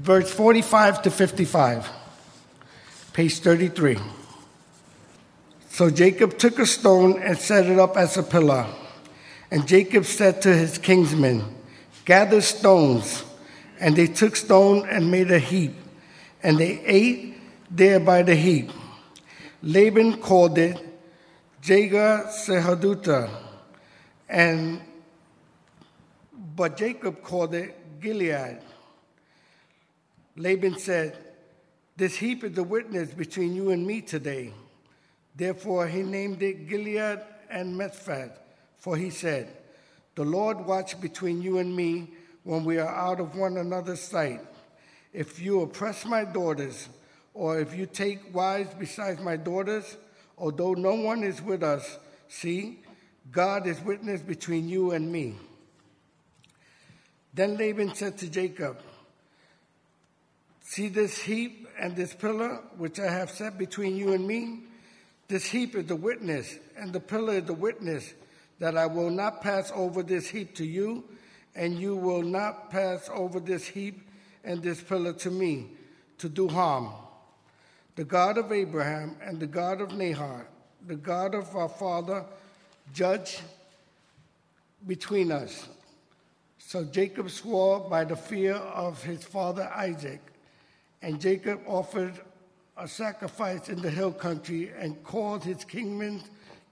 verse 0.00 0.30
45 0.32 1.02
to 1.02 1.10
55, 1.10 1.88
page 3.12 3.38
33. 3.40 3.98
So 5.68 5.90
Jacob 5.90 6.38
took 6.38 6.58
a 6.58 6.66
stone 6.66 7.20
and 7.22 7.38
set 7.38 7.66
it 7.66 7.78
up 7.78 7.96
as 7.96 8.16
a 8.16 8.22
pillar. 8.22 8.66
And 9.50 9.66
Jacob 9.66 10.04
said 10.04 10.42
to 10.42 10.54
his 10.54 10.78
kinsmen, 10.78 11.44
Gather 12.04 12.40
stones. 12.40 13.24
And 13.78 13.96
they 13.96 14.06
took 14.06 14.36
stone 14.36 14.86
and 14.88 15.10
made 15.10 15.30
a 15.30 15.38
heap. 15.38 15.74
And 16.42 16.58
they 16.58 16.80
ate 16.80 17.38
there 17.70 18.00
by 18.00 18.22
the 18.22 18.34
heap. 18.34 18.70
Laban 19.62 20.18
called 20.18 20.58
it 20.58 20.78
Jegar-sahadutha, 21.62 23.28
and 24.28 24.80
but 26.56 26.76
Jacob 26.76 27.22
called 27.22 27.54
it 27.54 28.00
Galeed. 28.00 28.62
Laban 30.40 30.78
said, 30.78 31.18
This 31.98 32.16
heap 32.16 32.44
is 32.44 32.52
the 32.52 32.62
witness 32.62 33.12
between 33.12 33.54
you 33.54 33.70
and 33.70 33.86
me 33.86 34.00
today. 34.00 34.54
Therefore 35.36 35.86
he 35.86 36.02
named 36.02 36.42
it 36.42 36.66
Galeed 36.66 37.22
and 37.50 37.76
Mizpah, 37.76 38.28
for 38.78 38.96
he 38.96 39.10
said, 39.10 39.50
The 40.14 40.24
Lord 40.24 40.64
watch 40.64 40.98
between 40.98 41.42
you 41.42 41.58
and 41.58 41.76
me 41.76 42.08
when 42.44 42.64
we 42.64 42.78
are 42.78 42.88
out 42.88 43.20
of 43.20 43.36
one 43.36 43.58
another's 43.58 44.00
sight. 44.00 44.40
If 45.12 45.40
you 45.40 45.60
oppress 45.60 46.06
my 46.06 46.24
daughters, 46.24 46.88
or 47.34 47.60
if 47.60 47.76
you 47.76 47.84
take 47.84 48.34
wives 48.34 48.70
besides 48.78 49.20
my 49.20 49.36
daughters, 49.36 49.98
although 50.38 50.72
no 50.72 50.94
one 50.94 51.22
is 51.22 51.42
with 51.42 51.62
us, 51.62 51.98
see, 52.28 52.78
God 53.30 53.66
is 53.66 53.78
witness 53.82 54.22
between 54.22 54.70
you 54.70 54.92
and 54.92 55.12
me. 55.12 55.34
Then 57.34 57.58
Laban 57.58 57.94
said 57.94 58.16
to 58.18 58.30
Jacob, 58.30 58.78
See 60.70 60.86
this 60.86 61.20
heap 61.20 61.66
and 61.80 61.96
this 61.96 62.14
pillar 62.14 62.62
which 62.76 63.00
I 63.00 63.10
have 63.10 63.28
set 63.28 63.58
between 63.58 63.96
you 63.96 64.12
and 64.12 64.24
me? 64.24 64.60
This 65.26 65.44
heap 65.46 65.74
is 65.74 65.86
the 65.86 65.96
witness, 65.96 66.60
and 66.76 66.92
the 66.92 67.00
pillar 67.00 67.38
is 67.38 67.44
the 67.46 67.54
witness 67.54 68.14
that 68.60 68.76
I 68.76 68.86
will 68.86 69.10
not 69.10 69.42
pass 69.42 69.72
over 69.74 70.04
this 70.04 70.28
heap 70.28 70.54
to 70.54 70.64
you, 70.64 71.02
and 71.56 71.76
you 71.76 71.96
will 71.96 72.22
not 72.22 72.70
pass 72.70 73.10
over 73.12 73.40
this 73.40 73.66
heap 73.66 74.08
and 74.44 74.62
this 74.62 74.80
pillar 74.80 75.12
to 75.14 75.30
me 75.32 75.70
to 76.18 76.28
do 76.28 76.46
harm 76.46 76.92
the 77.96 78.04
God 78.04 78.38
of 78.38 78.52
Abraham 78.52 79.16
and 79.20 79.40
the 79.40 79.48
God 79.48 79.80
of 79.80 79.92
Nahor, 79.92 80.46
the 80.86 80.94
God 80.94 81.34
of 81.34 81.56
our 81.56 81.68
father, 81.68 82.24
judge 82.94 83.40
between 84.86 85.32
us. 85.32 85.66
So 86.58 86.84
Jacob 86.84 87.28
swore 87.28 87.80
by 87.80 88.04
the 88.04 88.14
fear 88.14 88.54
of 88.54 89.02
his 89.02 89.24
father 89.24 89.68
Isaac, 89.74 90.20
and 91.02 91.20
Jacob 91.20 91.60
offered 91.66 92.20
a 92.76 92.88
sacrifice 92.88 93.68
in 93.68 93.80
the 93.80 93.90
hill 93.90 94.12
country 94.12 94.70
and 94.78 95.02
called 95.04 95.44
his 95.44 95.58
kingmen 95.64 96.22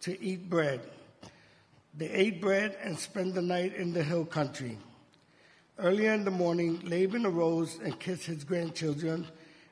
to 0.00 0.20
eat 0.22 0.48
bread. 0.48 0.80
They 1.96 2.08
ate 2.10 2.40
bread 2.40 2.76
and 2.82 2.98
spent 2.98 3.34
the 3.34 3.42
night 3.42 3.74
in 3.74 3.92
the 3.92 4.02
hill 4.02 4.24
country. 4.24 4.78
Earlier 5.78 6.12
in 6.12 6.24
the 6.24 6.30
morning, 6.30 6.80
Laban 6.84 7.26
arose 7.26 7.78
and 7.82 7.98
kissed 7.98 8.26
his 8.26 8.44
grandchildren 8.44 9.26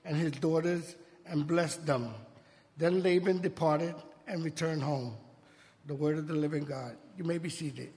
and 0.05 0.17
his 0.17 0.33
daughters 0.33 0.97
and 1.27 1.47
blessed 1.47 1.87
them. 1.87 2.15
Then 2.77 3.03
Laban 3.03 3.41
departed 3.41 3.95
and 4.27 4.45
returned 4.45 4.83
home. 4.83 5.17
The 5.87 5.95
word 5.95 6.19
of 6.19 6.27
the 6.27 6.35
living 6.35 6.65
God. 6.65 6.97
You 7.17 7.25
may 7.25 7.39
be 7.39 7.49
seated. 7.49 7.93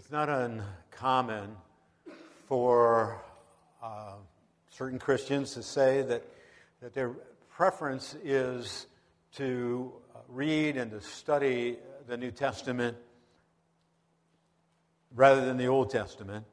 It's 0.00 0.10
not 0.10 0.30
uncommon 0.30 1.54
for 2.46 3.20
uh, 3.82 4.14
certain 4.70 4.98
Christians 4.98 5.52
to 5.52 5.62
say 5.62 6.00
that, 6.00 6.24
that 6.80 6.94
their 6.94 7.10
preference 7.50 8.16
is 8.24 8.86
to 9.34 9.92
read 10.26 10.78
and 10.78 10.90
to 10.92 11.02
study 11.02 11.76
the 12.08 12.16
New 12.16 12.30
Testament 12.30 12.96
rather 15.14 15.44
than 15.44 15.58
the 15.58 15.66
Old 15.66 15.90
Testament. 15.90 16.46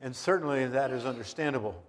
And 0.00 0.16
certainly 0.16 0.66
that 0.66 0.90
is 0.90 1.06
understandable. 1.06 1.80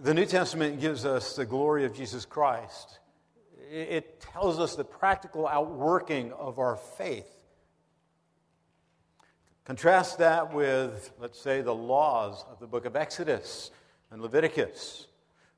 The 0.00 0.12
New 0.12 0.26
Testament 0.26 0.82
gives 0.82 1.06
us 1.06 1.34
the 1.34 1.46
glory 1.46 1.86
of 1.86 1.94
Jesus 1.96 2.26
Christ. 2.26 2.98
It 3.72 4.20
tells 4.20 4.58
us 4.60 4.76
the 4.76 4.84
practical 4.84 5.48
outworking 5.48 6.30
of 6.34 6.58
our 6.58 6.76
faith. 6.76 7.33
Contrast 9.64 10.18
that 10.18 10.52
with, 10.52 11.10
let's 11.18 11.40
say, 11.40 11.62
the 11.62 11.74
laws 11.74 12.44
of 12.50 12.60
the 12.60 12.66
book 12.66 12.84
of 12.84 12.96
Exodus 12.96 13.70
and 14.10 14.20
Leviticus, 14.20 15.06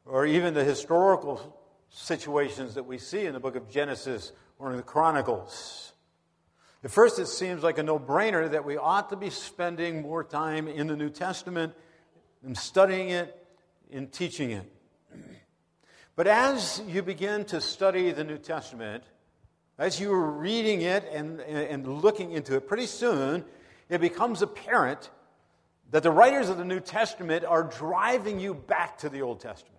or 0.04 0.24
even 0.24 0.54
the 0.54 0.62
historical 0.62 1.60
situations 1.90 2.74
that 2.74 2.84
we 2.84 2.98
see 2.98 3.26
in 3.26 3.32
the 3.32 3.40
book 3.40 3.56
of 3.56 3.68
Genesis 3.68 4.30
or 4.60 4.70
in 4.70 4.76
the 4.76 4.82
Chronicles. 4.84 5.92
At 6.84 6.92
first, 6.92 7.18
it 7.18 7.26
seems 7.26 7.64
like 7.64 7.78
a 7.78 7.82
no 7.82 7.98
brainer 7.98 8.48
that 8.48 8.64
we 8.64 8.76
ought 8.76 9.10
to 9.10 9.16
be 9.16 9.28
spending 9.28 10.02
more 10.02 10.22
time 10.22 10.68
in 10.68 10.86
the 10.86 10.94
New 10.94 11.10
Testament 11.10 11.74
and 12.44 12.56
studying 12.56 13.08
it, 13.08 13.44
in 13.90 14.06
teaching 14.06 14.52
it. 14.52 14.72
But 16.14 16.28
as 16.28 16.80
you 16.86 17.02
begin 17.02 17.44
to 17.46 17.60
study 17.60 18.12
the 18.12 18.22
New 18.22 18.38
Testament, 18.38 19.02
as 19.78 19.98
you 19.98 20.12
are 20.12 20.30
reading 20.30 20.82
it 20.82 21.04
and, 21.12 21.40
and 21.40 22.02
looking 22.02 22.30
into 22.30 22.54
it, 22.54 22.68
pretty 22.68 22.86
soon 22.86 23.44
it 23.88 24.00
becomes 24.00 24.42
apparent 24.42 25.10
that 25.90 26.02
the 26.02 26.10
writers 26.10 26.48
of 26.48 26.58
the 26.58 26.64
New 26.64 26.80
Testament 26.80 27.44
are 27.44 27.62
driving 27.62 28.40
you 28.40 28.54
back 28.54 28.98
to 28.98 29.08
the 29.08 29.22
Old 29.22 29.40
Testament. 29.40 29.76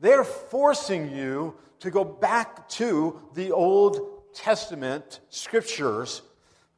They're 0.00 0.24
forcing 0.24 1.10
you 1.10 1.54
to 1.80 1.90
go 1.90 2.04
back 2.04 2.68
to 2.70 3.20
the 3.34 3.52
Old 3.52 4.34
Testament 4.34 5.20
scriptures 5.30 6.22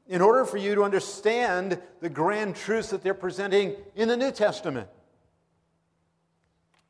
in 0.08 0.20
order 0.20 0.44
for 0.44 0.56
you 0.56 0.76
to 0.76 0.84
understand 0.84 1.80
the 2.00 2.08
grand 2.08 2.54
truths 2.54 2.90
that 2.90 3.02
they're 3.02 3.14
presenting 3.14 3.74
in 3.96 4.08
the 4.08 4.16
New 4.16 4.30
Testament. 4.30 4.88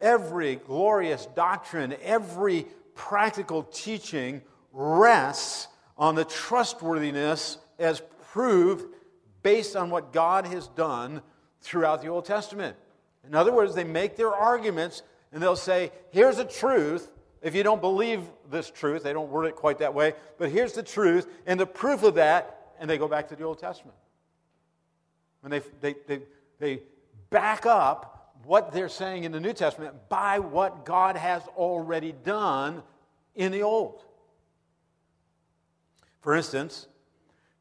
Every 0.01 0.57
glorious 0.57 1.25
doctrine, 1.35 1.95
every 2.03 2.67
practical 2.95 3.63
teaching 3.63 4.43
rests 4.73 5.69
on 5.97 6.15
the 6.15 6.25
trustworthiness 6.25 7.57
as 7.79 8.03
proved 8.33 8.85
based 9.47 9.77
on 9.77 9.91
what 9.91 10.13
God 10.13 10.45
has 10.45 10.67
done 10.67 11.23
throughout 11.61 12.03
the 12.03 12.09
Old 12.09 12.25
Testament. 12.25 12.77
In 13.25 13.33
other 13.37 13.53
words, 13.53 13.77
they 13.77 13.85
make 13.85 14.17
their 14.17 14.35
arguments 14.35 15.05
and 15.31 15.41
they'll 15.41 15.55
say, 15.55 15.93
here's 16.11 16.39
the 16.39 16.45
truth, 16.45 17.13
if 17.43 17.55
you 17.55 17.63
don't 17.63 17.81
believe 17.81 18.23
this 18.51 18.73
truth, 18.73 19.05
they 19.05 19.13
don't 19.13 19.31
word 19.31 19.45
it 19.45 19.55
quite 19.55 19.79
that 19.79 19.95
way, 19.95 20.15
but 20.37 20.51
here's 20.51 20.73
the 20.73 20.83
truth, 20.83 21.29
and 21.47 21.61
the 21.61 21.67
proof 21.67 22.03
of 22.03 22.17
that, 22.17 22.73
and 22.81 22.91
they 22.91 22.99
go 22.99 23.07
back 23.07 23.29
to 23.29 23.37
the 23.37 23.45
Old 23.45 23.61
Testament. 23.61 23.97
And 25.45 25.53
they, 25.53 25.61
they, 25.81 25.95
they, 26.09 26.23
they 26.59 26.83
back 27.31 27.67
up 27.67 28.35
what 28.43 28.73
they're 28.73 28.89
saying 28.89 29.23
in 29.23 29.31
the 29.31 29.39
New 29.39 29.53
Testament 29.53 29.95
by 30.09 30.41
what 30.41 30.85
God 30.85 31.15
has 31.15 31.43
already 31.57 32.11
done 32.11 32.83
in 33.37 33.53
the 33.53 33.63
Old. 33.63 34.03
For 36.21 36.35
instance, 36.35 36.89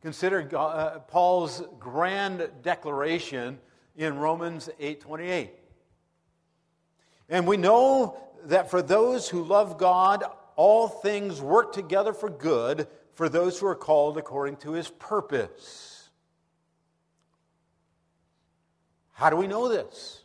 consider 0.06 0.48
uh, 0.56 1.00
Paul's 1.08 1.64
grand 1.80 2.48
declaration 2.62 3.58
in 3.96 4.20
Romans 4.20 4.70
8:28. 4.80 5.50
And 7.28 7.48
we 7.48 7.58
know 7.58 8.16
that 8.44 8.70
for 8.70 8.84
those 8.84 9.28
who 9.28 9.44
love 9.44 9.80
God, 9.80 10.24
all 10.56 10.88
things 10.88 11.42
work 11.42 11.74
together 11.74 12.14
for 12.14 12.30
good 12.30 12.88
for 13.16 13.30
those 13.30 13.58
who 13.58 13.66
are 13.66 13.74
called 13.74 14.20
according 14.20 14.58
to 14.58 14.74
his 14.74 14.90
purpose. 14.90 16.08
How 19.14 19.32
do 19.32 19.38
we 19.38 19.48
know 19.48 19.68
this? 19.70 20.24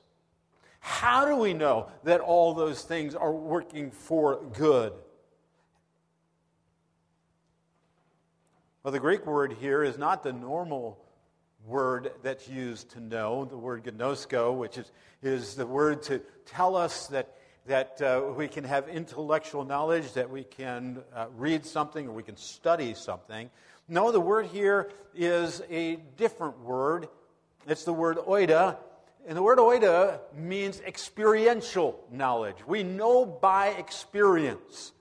How 0.81 1.25
do 1.25 1.37
we 1.37 1.55
know 1.55 1.91
that 2.05 2.21
all 2.21 2.53
those 2.53 2.83
things 2.83 3.15
are 3.15 3.33
working 3.33 3.91
for 3.91 4.43
good? 4.53 4.93
Well, 8.83 8.93
the 8.93 8.99
Greek 9.01 9.27
word 9.27 9.57
here 9.61 9.83
is 9.83 9.99
not 9.99 10.23
the 10.23 10.33
normal 10.33 10.99
word 11.67 12.13
that's 12.23 12.49
used 12.49 12.93
to 12.93 13.01
know, 13.01 13.45
the 13.45 13.59
word 13.59 13.85
gnosko, 13.85 14.57
which 14.57 14.79
is, 14.79 14.91
is 15.23 15.55
the 15.55 15.67
word 15.67 16.03
to 16.05 16.23
tell 16.47 16.77
us 16.77 17.07
that 17.09 17.37
that 17.67 18.01
uh, 18.01 18.23
we 18.35 18.49
can 18.49 18.65
have 18.65 18.89
intellectual 18.89 19.67
knowledge, 19.67 20.15
that 20.15 20.31
we 20.31 20.45
can 20.45 21.03
uh, 21.15 21.27
read 21.37 21.67
something 21.67 22.09
or 22.09 22.13
we 22.13 22.23
can 22.23 22.37
study 22.37 22.95
something. 22.95 23.51
No, 23.87 24.11
the 24.11 24.19
word 24.19 24.47
here 24.47 24.91
is 25.15 25.63
a 25.71 25.97
different 26.17 26.59
word. 26.61 27.09
It's 27.69 27.85
the 27.85 27.93
word 27.93 28.17
oida. 28.17 28.79
And 29.27 29.37
the 29.37 29.43
word 29.43 29.59
oida 29.59 30.21
means 30.35 30.81
experiential 30.81 32.03
knowledge. 32.11 32.57
We 32.67 32.83
know 32.83 33.27
by 33.27 33.69
experience. 33.69 34.93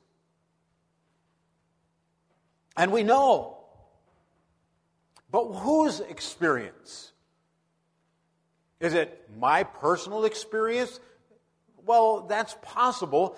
And 2.75 2.91
we 2.91 3.03
know 3.03 3.58
But 5.31 5.45
whose 5.45 5.99
experience? 5.99 7.11
Is 8.79 8.93
it 8.93 9.29
my 9.37 9.63
personal 9.63 10.25
experience? 10.25 10.99
Well, 11.85 12.21
that's 12.21 12.55
possible. 12.61 13.35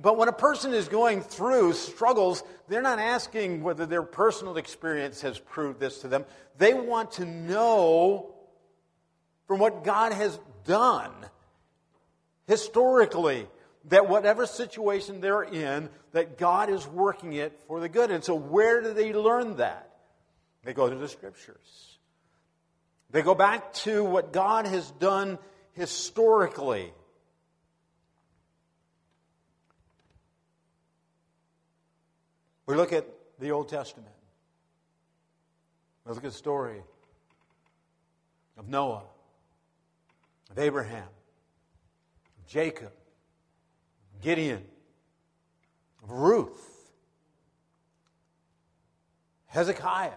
But 0.00 0.16
when 0.16 0.28
a 0.28 0.32
person 0.32 0.74
is 0.74 0.88
going 0.88 1.22
through 1.22 1.72
struggles, 1.74 2.42
they're 2.68 2.82
not 2.82 2.98
asking 2.98 3.62
whether 3.62 3.86
their 3.86 4.02
personal 4.02 4.56
experience 4.56 5.20
has 5.22 5.38
proved 5.38 5.80
this 5.80 5.98
to 6.00 6.08
them. 6.08 6.24
They 6.56 6.74
want 6.74 7.12
to 7.12 7.24
know 7.24 8.34
from 9.46 9.58
what 9.58 9.84
God 9.84 10.12
has 10.12 10.38
done 10.64 11.12
historically 12.46 13.46
that 13.84 14.08
whatever 14.08 14.46
situation 14.46 15.20
they're 15.20 15.42
in, 15.42 15.88
that 16.12 16.38
God 16.38 16.70
is 16.70 16.86
working 16.86 17.32
it 17.34 17.58
for 17.66 17.80
the 17.80 17.88
good. 17.88 18.10
And 18.10 18.22
so, 18.24 18.34
where 18.34 18.82
do 18.82 18.92
they 18.92 19.12
learn 19.12 19.56
that? 19.56 19.87
They 20.64 20.72
go 20.72 20.88
to 20.88 20.96
the 20.96 21.08
scriptures. 21.08 21.98
They 23.10 23.22
go 23.22 23.34
back 23.34 23.72
to 23.74 24.04
what 24.04 24.32
God 24.32 24.66
has 24.66 24.90
done 24.92 25.38
historically. 25.72 26.92
We 32.66 32.74
look 32.74 32.92
at 32.92 33.06
the 33.38 33.52
Old 33.52 33.68
Testament. 33.68 34.12
We 36.04 36.12
look 36.12 36.24
at 36.24 36.30
the 36.32 36.36
story 36.36 36.82
of 38.58 38.68
Noah, 38.68 39.04
of 40.50 40.58
Abraham, 40.58 41.08
of 42.38 42.46
Jacob, 42.46 42.92
Gideon, 44.20 44.64
of 46.02 46.10
Ruth, 46.10 46.90
Hezekiah. 49.46 50.10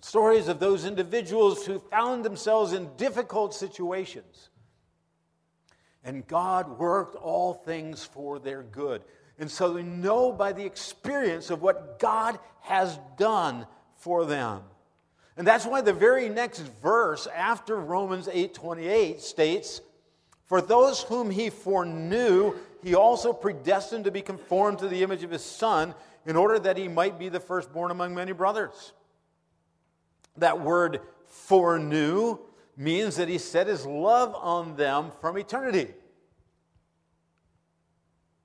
Stories 0.00 0.48
of 0.48 0.60
those 0.60 0.84
individuals 0.84 1.66
who 1.66 1.78
found 1.78 2.24
themselves 2.24 2.72
in 2.72 2.88
difficult 2.96 3.54
situations. 3.54 4.48
And 6.02 6.26
God 6.26 6.78
worked 6.78 7.16
all 7.16 7.52
things 7.52 8.02
for 8.04 8.38
their 8.38 8.62
good. 8.62 9.02
And 9.38 9.50
so 9.50 9.72
they 9.72 9.82
know 9.82 10.32
by 10.32 10.52
the 10.52 10.64
experience 10.64 11.50
of 11.50 11.62
what 11.62 11.98
God 11.98 12.38
has 12.62 12.98
done 13.18 13.66
for 13.96 14.24
them. 14.24 14.62
And 15.36 15.46
that's 15.46 15.66
why 15.66 15.80
the 15.80 15.92
very 15.92 16.28
next 16.28 16.60
verse 16.82 17.26
after 17.26 17.76
Romans 17.76 18.28
8:28 18.28 19.20
states, 19.20 19.80
for 20.46 20.60
those 20.60 21.02
whom 21.02 21.30
he 21.30 21.50
foreknew, 21.50 22.54
he 22.82 22.94
also 22.94 23.32
predestined 23.32 24.04
to 24.04 24.10
be 24.10 24.22
conformed 24.22 24.78
to 24.80 24.88
the 24.88 25.02
image 25.02 25.22
of 25.22 25.30
his 25.30 25.44
Son, 25.44 25.94
in 26.26 26.36
order 26.36 26.58
that 26.58 26.76
he 26.76 26.88
might 26.88 27.18
be 27.18 27.28
the 27.28 27.40
firstborn 27.40 27.90
among 27.90 28.14
many 28.14 28.32
brothers. 28.32 28.92
That 30.40 30.60
word 30.60 31.00
foreknew 31.26 32.38
means 32.76 33.16
that 33.16 33.28
he 33.28 33.38
set 33.38 33.66
his 33.66 33.86
love 33.86 34.34
on 34.34 34.76
them 34.76 35.12
from 35.20 35.38
eternity. 35.38 35.88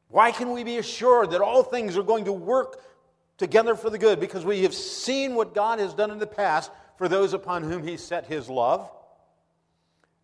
Why 0.09 0.31
can 0.31 0.51
we 0.51 0.63
be 0.63 0.77
assured 0.77 1.31
that 1.31 1.41
all 1.41 1.63
things 1.63 1.97
are 1.97 2.03
going 2.03 2.25
to 2.25 2.33
work 2.33 2.81
together 3.37 3.75
for 3.75 3.89
the 3.89 3.97
good? 3.97 4.19
Because 4.19 4.45
we 4.45 4.63
have 4.63 4.73
seen 4.73 5.35
what 5.35 5.53
God 5.53 5.79
has 5.79 5.93
done 5.93 6.11
in 6.11 6.19
the 6.19 6.27
past 6.27 6.71
for 6.97 7.09
those 7.09 7.33
upon 7.33 7.63
whom 7.63 7.85
he 7.85 7.97
set 7.97 8.25
his 8.25 8.49
love. 8.49 8.89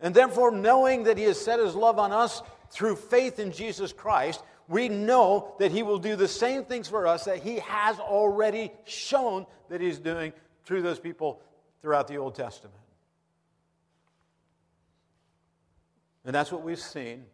And 0.01 0.15
therefore, 0.15 0.51
knowing 0.51 1.03
that 1.03 1.17
He 1.17 1.25
has 1.25 1.39
set 1.39 1.59
His 1.59 1.75
love 1.75 1.99
on 1.99 2.11
us 2.11 2.41
through 2.71 2.95
faith 2.95 3.39
in 3.39 3.51
Jesus 3.51 3.93
Christ, 3.93 4.41
we 4.67 4.89
know 4.89 5.53
that 5.59 5.71
He 5.71 5.83
will 5.83 5.99
do 5.99 6.15
the 6.15 6.27
same 6.27 6.65
things 6.65 6.87
for 6.87 7.05
us 7.05 7.25
that 7.25 7.37
He 7.37 7.59
has 7.59 7.99
already 7.99 8.71
shown 8.85 9.45
that 9.69 9.79
He's 9.79 9.99
doing 9.99 10.33
through 10.65 10.81
those 10.81 10.99
people 10.99 11.41
throughout 11.81 12.07
the 12.07 12.17
Old 12.17 12.35
Testament. 12.35 12.75
And 16.25 16.35
that's 16.35 16.51
what 16.51 16.61
we've 16.61 16.79
seen 16.79 17.25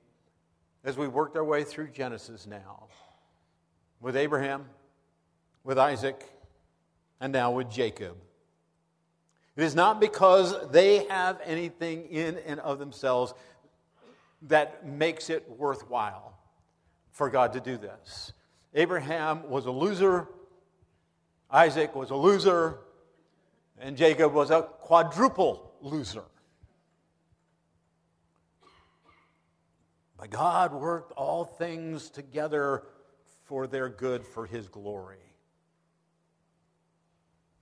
as 0.84 0.98
we 0.98 1.08
worked 1.08 1.36
our 1.36 1.44
way 1.44 1.64
through 1.64 1.90
Genesis 1.90 2.48
now 2.48 2.88
with 4.00 4.16
Abraham, 4.16 4.66
with 5.64 5.78
Isaac, 5.78 6.24
and 7.20 7.34
now 7.34 7.52
with 7.52 7.70
Jacob. 7.70 8.16
It 9.58 9.64
is 9.64 9.76
not 9.76 10.00
because 10.00 10.56
they 10.70 11.06
have 11.06 11.40
anything 11.44 12.06
in 12.06 12.38
and 12.46 12.60
of 12.60 12.80
themselves 12.80 13.34
that 14.44 14.86
makes 14.86 15.30
it 15.30 15.50
worthwhile 15.50 16.38
for 17.12 17.30
God 17.30 17.54
to 17.54 17.60
do 17.60 17.76
this. 17.76 18.32
Abraham 18.76 19.50
was 19.50 19.66
a 19.66 19.72
loser, 19.72 20.28
Isaac 21.50 21.96
was 21.96 22.12
a 22.12 22.16
loser, 22.16 22.78
and 23.80 23.98
Jacob 23.98 24.34
was 24.34 24.50
a 24.52 24.62
quadruple 24.62 25.72
loser. 25.82 26.24
But 30.18 30.32
God 30.32 30.74
worked 30.74 31.12
all 31.12 31.46
things 31.46 32.10
together 32.10 32.84
for 33.46 33.68
their 33.68 33.88
good, 33.88 34.26
for 34.26 34.46
his 34.46 34.68
glory. 34.68 35.18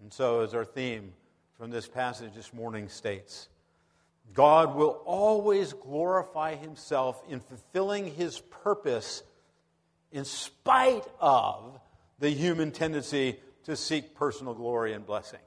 And 0.02 0.12
so, 0.14 0.42
as 0.42 0.54
our 0.54 0.66
theme, 0.66 1.14
from 1.58 1.72
this 1.72 1.88
passage 1.88 2.34
this 2.36 2.54
morning 2.54 2.90
states 2.90 3.48
God 4.34 4.76
will 4.76 5.02
always 5.06 5.74
glorify 5.74 6.56
himself 6.56 7.22
in 7.30 7.40
fulfilling 7.40 8.14
his 8.14 8.40
purpose 8.40 9.24
in 10.12 10.26
spite 10.26 11.06
of 11.20 11.80
the 12.20 12.30
human 12.30 12.72
tendency 12.72 13.38
to 13.66 13.76
seek 13.76 14.16
personal 14.16 14.54
glory 14.54 14.94
and 14.94 15.06
blessing. 15.06 15.40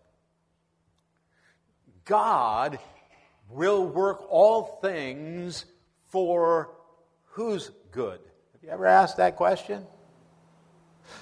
God 2.08 2.78
will 3.50 3.86
work 3.86 4.24
all 4.30 4.78
things 4.82 5.66
for 6.08 6.70
whose 7.26 7.70
good? 7.92 8.18
Have 8.52 8.62
you 8.62 8.70
ever 8.70 8.86
asked 8.86 9.18
that 9.18 9.36
question? 9.36 9.86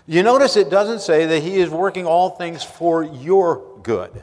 You 0.06 0.22
notice 0.22 0.56
it 0.56 0.70
doesn't 0.70 1.00
say 1.00 1.26
that 1.26 1.42
he 1.42 1.56
is 1.56 1.70
working 1.70 2.06
all 2.06 2.30
things 2.30 2.62
for 2.62 3.02
your 3.02 3.78
good. 3.82 4.22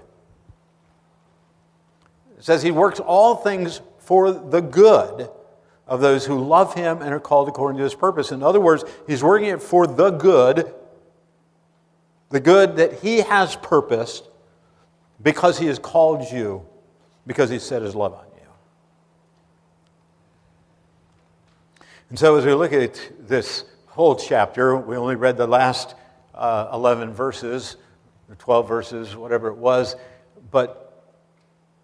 It 2.38 2.44
says 2.44 2.64
he 2.64 2.72
works 2.72 3.00
all 3.00 3.36
things 3.36 3.82
for 4.00 4.32
the 4.32 4.62
good 4.62 5.30
of 5.86 6.00
those 6.00 6.26
who 6.26 6.40
love 6.40 6.74
him 6.76 7.02
and 7.02 7.14
are 7.14 7.20
called 7.20 7.50
according 7.50 7.78
to 7.78 7.84
his 7.84 7.96
purpose. 7.96 8.32
In 8.32 8.42
other 8.42 8.62
words, 8.62 8.86
he's 9.06 9.22
working 9.22 9.50
it 9.50 9.62
for 9.62 9.86
the 9.86 10.12
good, 10.12 10.74
the 12.30 12.40
good 12.40 12.78
that 12.78 13.02
he 13.02 13.20
has 13.20 13.58
purposed 13.58 14.30
because 15.22 15.58
he 15.60 15.68
has 15.68 15.80
called 15.80 16.32
you, 16.32 16.66
because 17.28 17.50
he 17.50 17.60
set 17.60 17.82
his 17.82 17.96
love 17.96 18.14
on 18.14 18.26
you. 18.36 18.48
And 22.10 22.20
so 22.20 22.36
as 22.36 22.46
we 22.46 22.54
look 22.54 22.74
at 22.74 23.00
this 23.28 23.66
whole 23.88 24.16
chapter, 24.16 24.76
we 24.76 24.96
only 24.98 25.16
read 25.16 25.38
the 25.38 25.48
last 25.48 25.96
uh, 26.34 26.70
11 26.74 27.14
verses, 27.14 27.78
or 28.30 28.36
12 28.36 28.68
verses, 28.68 29.16
whatever 29.16 29.50
it 29.50 29.58
was, 29.58 29.96
but 30.52 31.12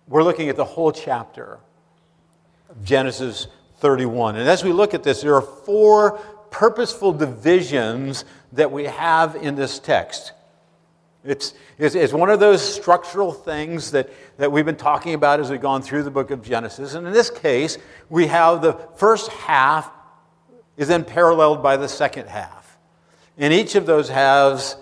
we're 0.08 0.24
looking 0.24 0.50
at 0.50 0.56
the 0.56 0.66
whole 0.66 0.92
chapter 0.92 1.60
of 2.70 2.84
Genesis 2.84 3.48
31. 3.78 4.36
And 4.36 4.50
as 4.50 4.64
we 4.64 4.72
look 4.72 4.94
at 4.94 5.04
this, 5.04 5.22
there 5.22 5.36
are 5.36 5.42
four 5.42 6.18
purposeful 6.52 7.14
divisions 7.14 8.26
that 8.54 8.72
we 8.72 8.86
have 8.86 9.36
in 9.36 9.56
this 9.56 9.80
text. 9.80 10.34
It's, 11.26 11.54
it's, 11.78 11.96
it's, 11.96 12.14
one 12.14 12.30
of 12.30 12.40
those 12.40 12.62
structural 12.62 13.34
things 13.34 13.92
that, 13.92 14.10
that 14.38 14.52
we've 14.52 14.66
been 14.66 14.78
talking 14.78 15.14
about 15.14 15.42
as 15.42 15.50
we've 15.50 15.60
gone 15.60 15.82
through 15.82 16.04
the 16.04 16.12
book 16.12 16.32
of 16.32 16.42
Genesis. 16.42 16.94
And 16.94 17.06
in 17.06 17.12
this 17.12 17.30
case, 17.30 17.78
we 18.10 18.28
have 18.28 18.62
the 18.62 18.74
first 18.96 19.30
half 19.32 19.92
is 20.78 20.88
then 20.88 21.04
paralleled 21.04 21.62
by 21.62 21.76
the 21.76 21.90
second 21.90 22.30
half. 22.30 22.78
And 23.38 23.54
each 23.54 23.76
of 23.76 23.86
those 23.86 24.08
halves 24.08 24.78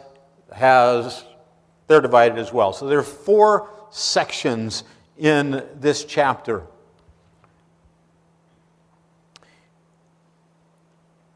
has, 0.54 1.26
they're 1.88 2.02
divided 2.02 2.38
as 2.38 2.54
well. 2.54 2.72
So 2.72 2.88
there 2.88 3.00
are 3.00 3.04
four 3.04 3.70
sections 3.90 4.84
in 5.18 5.64
this 5.80 6.06
chapter. 6.06 6.64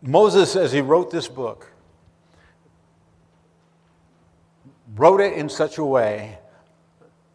Moses, 0.03 0.55
as 0.55 0.71
he 0.71 0.81
wrote 0.81 1.09
this 1.09 1.27
book, 1.27 1.70
wrote 4.95 5.21
it 5.21 5.33
in 5.33 5.49
such 5.49 5.77
a 5.77 5.85
way 5.85 6.37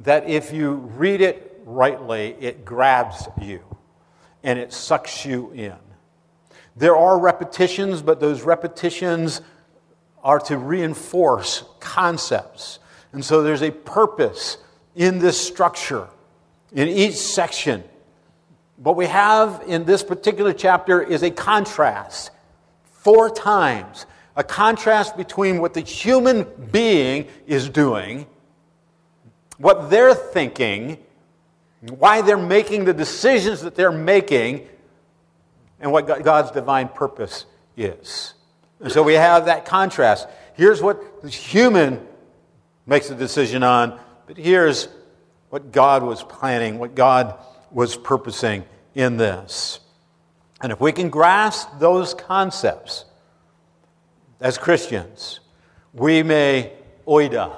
that 0.00 0.28
if 0.28 0.52
you 0.52 0.74
read 0.74 1.20
it 1.20 1.60
rightly, 1.64 2.36
it 2.40 2.64
grabs 2.64 3.28
you 3.40 3.62
and 4.42 4.58
it 4.58 4.72
sucks 4.72 5.24
you 5.24 5.50
in. 5.52 5.76
There 6.76 6.96
are 6.96 7.18
repetitions, 7.18 8.02
but 8.02 8.20
those 8.20 8.42
repetitions 8.42 9.40
are 10.22 10.38
to 10.40 10.58
reinforce 10.58 11.64
concepts. 11.80 12.78
And 13.12 13.24
so 13.24 13.42
there's 13.42 13.62
a 13.62 13.70
purpose 13.70 14.58
in 14.94 15.18
this 15.18 15.40
structure 15.40 16.08
in 16.72 16.88
each 16.88 17.14
section. 17.14 17.82
What 18.76 18.96
we 18.96 19.06
have 19.06 19.62
in 19.66 19.84
this 19.84 20.02
particular 20.02 20.52
chapter 20.52 21.02
is 21.02 21.22
a 21.22 21.30
contrast, 21.30 22.30
four 22.84 23.30
times. 23.30 24.04
A 24.36 24.44
contrast 24.44 25.16
between 25.16 25.60
what 25.60 25.74
the 25.74 25.80
human 25.80 26.46
being 26.70 27.26
is 27.46 27.68
doing, 27.68 28.26
what 29.58 29.88
they're 29.88 30.14
thinking, 30.14 30.98
why 31.80 32.20
they're 32.20 32.36
making 32.36 32.84
the 32.84 32.92
decisions 32.92 33.62
that 33.62 33.74
they're 33.74 33.90
making, 33.90 34.68
and 35.80 35.90
what 35.92 36.06
God's 36.22 36.50
divine 36.50 36.88
purpose 36.88 37.46
is. 37.76 38.34
And 38.80 38.92
so 38.92 39.02
we 39.02 39.14
have 39.14 39.46
that 39.46 39.64
contrast. 39.64 40.28
Here's 40.54 40.82
what 40.82 41.22
the 41.22 41.28
human 41.28 42.06
makes 42.86 43.10
a 43.10 43.14
decision 43.14 43.62
on, 43.62 43.98
but 44.26 44.36
here's 44.36 44.88
what 45.50 45.72
God 45.72 46.02
was 46.02 46.22
planning, 46.22 46.78
what 46.78 46.94
God 46.94 47.38
was 47.70 47.96
purposing 47.96 48.64
in 48.94 49.16
this. 49.16 49.80
And 50.60 50.72
if 50.72 50.80
we 50.80 50.92
can 50.92 51.10
grasp 51.10 51.68
those 51.78 52.14
concepts 52.14 53.04
as 54.40 54.58
Christians, 54.58 55.40
we 55.92 56.22
may 56.22 56.72
oida, 57.06 57.56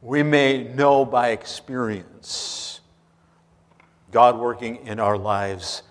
we 0.00 0.22
may 0.22 0.64
know 0.64 1.04
by 1.04 1.30
experience 1.30 2.80
God 4.12 4.38
working 4.38 4.86
in 4.86 5.00
our 5.00 5.18
lives 5.18 5.82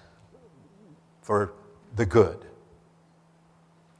for 1.21 1.53
the 1.95 2.05
good. 2.05 2.45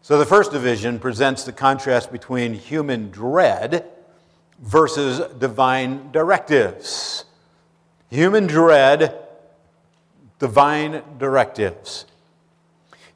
So 0.02 0.18
the 0.18 0.26
first 0.26 0.52
division 0.52 1.00
presents 1.00 1.44
the 1.44 1.52
contrast 1.52 2.12
between 2.12 2.54
human 2.54 3.10
dread 3.10 3.86
versus 4.60 5.20
divine 5.40 6.12
directives. 6.12 7.26
Human 8.10 8.48
dread, 8.48 9.18
divine 10.40 11.02
directives. 11.18 12.06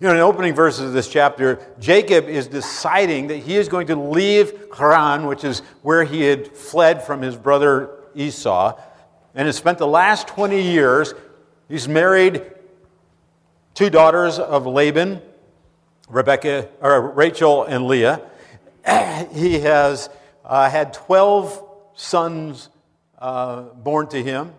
You 0.02 0.08
know, 0.08 0.12
in 0.14 0.18
the 0.20 0.24
opening 0.24 0.54
verses 0.54 0.86
of 0.86 0.94
this 0.94 1.10
chapter, 1.10 1.60
Jacob 1.78 2.30
is 2.30 2.48
deciding 2.48 3.28
that 3.28 3.40
he 3.40 3.58
is 3.58 3.68
going 3.68 3.88
to 3.88 3.98
leave 3.98 4.54
Haran, 4.78 5.26
which 5.26 5.44
is 5.44 5.60
where 5.82 6.06
he 6.06 6.22
had 6.22 6.56
fled 6.56 7.04
from 7.04 7.22
his 7.22 7.36
brother 7.36 7.90
Esau, 8.16 8.80
and 9.36 9.46
has 9.46 9.58
spent 9.58 9.78
the 9.78 9.88
last 9.88 10.30
20 10.30 10.62
years. 10.62 11.14
He's 11.68 11.90
married 11.90 12.46
two 13.74 13.90
daughters 13.90 14.40
of 14.40 14.66
Laban, 14.66 15.22
Rebecca, 16.08 16.70
or 16.80 17.02
Rachel 17.12 17.66
and 17.66 17.86
Leah. 17.86 18.22
He 19.34 19.60
has 19.60 20.10
uh, 20.46 20.70
had 20.70 20.94
12 20.94 21.62
sons 21.96 22.70
uh, 23.18 23.64
born 23.64 24.08
to 24.08 24.24
him, 24.24 24.54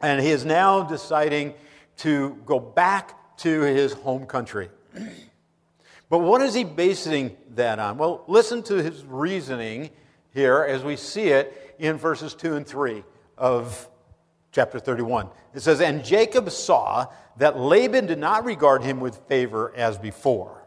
and 0.00 0.22
he 0.22 0.30
is 0.30 0.46
now 0.46 0.84
deciding 0.84 1.52
to 1.98 2.38
go 2.46 2.58
back 2.58 3.18
to 3.38 3.60
his 3.62 3.92
home 3.92 4.26
country. 4.26 4.68
But 6.08 6.18
what 6.18 6.42
is 6.42 6.52
he 6.52 6.64
basing 6.64 7.36
that 7.54 7.78
on? 7.78 7.96
Well, 7.96 8.24
listen 8.26 8.62
to 8.64 8.82
his 8.82 9.04
reasoning 9.04 9.90
here 10.34 10.62
as 10.62 10.84
we 10.84 10.96
see 10.96 11.28
it 11.28 11.74
in 11.78 11.96
verses 11.96 12.34
2 12.34 12.54
and 12.54 12.66
3 12.66 13.02
of 13.38 13.88
chapter 14.52 14.78
31. 14.78 15.28
It 15.54 15.60
says, 15.60 15.80
And 15.80 16.04
Jacob 16.04 16.50
saw 16.50 17.06
that 17.38 17.58
Laban 17.58 18.06
did 18.06 18.18
not 18.18 18.44
regard 18.44 18.82
him 18.82 19.00
with 19.00 19.16
favor 19.26 19.72
as 19.74 19.98
before. 19.98 20.66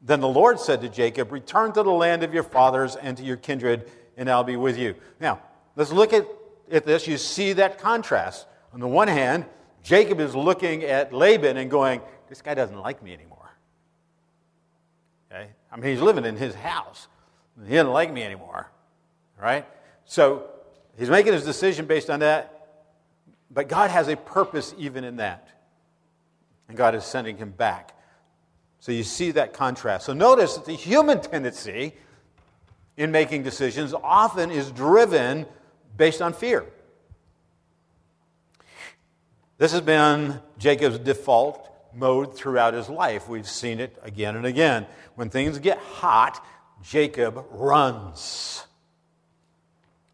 Then 0.00 0.20
the 0.20 0.28
Lord 0.28 0.60
said 0.60 0.80
to 0.82 0.88
Jacob, 0.88 1.32
Return 1.32 1.72
to 1.72 1.82
the 1.82 1.90
land 1.90 2.22
of 2.22 2.32
your 2.32 2.42
fathers 2.42 2.94
and 2.94 3.16
to 3.16 3.24
your 3.24 3.36
kindred, 3.36 3.90
and 4.16 4.30
I'll 4.30 4.44
be 4.44 4.56
with 4.56 4.78
you. 4.78 4.94
Now, 5.18 5.40
let's 5.76 5.92
look 5.92 6.12
at, 6.12 6.26
at 6.70 6.84
this. 6.84 7.08
You 7.08 7.18
see 7.18 7.54
that 7.54 7.78
contrast. 7.78 8.46
On 8.72 8.80
the 8.80 8.88
one 8.88 9.08
hand, 9.08 9.46
Jacob 9.84 10.18
is 10.18 10.34
looking 10.34 10.82
at 10.82 11.12
Laban 11.12 11.58
and 11.58 11.70
going, 11.70 12.00
This 12.28 12.42
guy 12.42 12.54
doesn't 12.54 12.78
like 12.78 13.02
me 13.02 13.12
anymore. 13.12 13.54
Okay? 15.30 15.50
I 15.70 15.76
mean, 15.76 15.90
he's 15.90 16.00
living 16.00 16.24
in 16.24 16.36
his 16.36 16.54
house. 16.54 17.06
He 17.64 17.74
doesn't 17.74 17.92
like 17.92 18.12
me 18.12 18.22
anymore. 18.22 18.70
Right? 19.40 19.66
So 20.06 20.46
he's 20.98 21.10
making 21.10 21.34
his 21.34 21.44
decision 21.44 21.84
based 21.84 22.08
on 22.08 22.20
that. 22.20 22.50
But 23.50 23.68
God 23.68 23.90
has 23.90 24.08
a 24.08 24.16
purpose 24.16 24.74
even 24.78 25.04
in 25.04 25.16
that. 25.16 25.48
And 26.68 26.78
God 26.78 26.94
is 26.94 27.04
sending 27.04 27.36
him 27.36 27.50
back. 27.50 27.92
So 28.80 28.90
you 28.90 29.04
see 29.04 29.32
that 29.32 29.52
contrast. 29.52 30.06
So 30.06 30.14
notice 30.14 30.56
that 30.56 30.64
the 30.64 30.72
human 30.72 31.20
tendency 31.20 31.94
in 32.96 33.10
making 33.10 33.42
decisions 33.42 33.92
often 33.92 34.50
is 34.50 34.70
driven 34.70 35.44
based 35.96 36.22
on 36.22 36.32
fear. 36.32 36.64
This 39.56 39.72
has 39.72 39.80
been 39.80 40.40
Jacob's 40.58 40.98
default 40.98 41.70
mode 41.94 42.36
throughout 42.36 42.74
his 42.74 42.88
life. 42.88 43.28
We've 43.28 43.48
seen 43.48 43.78
it 43.78 43.96
again 44.02 44.36
and 44.36 44.44
again. 44.44 44.86
When 45.14 45.30
things 45.30 45.58
get 45.60 45.78
hot, 45.78 46.44
Jacob 46.82 47.44
runs. 47.50 48.64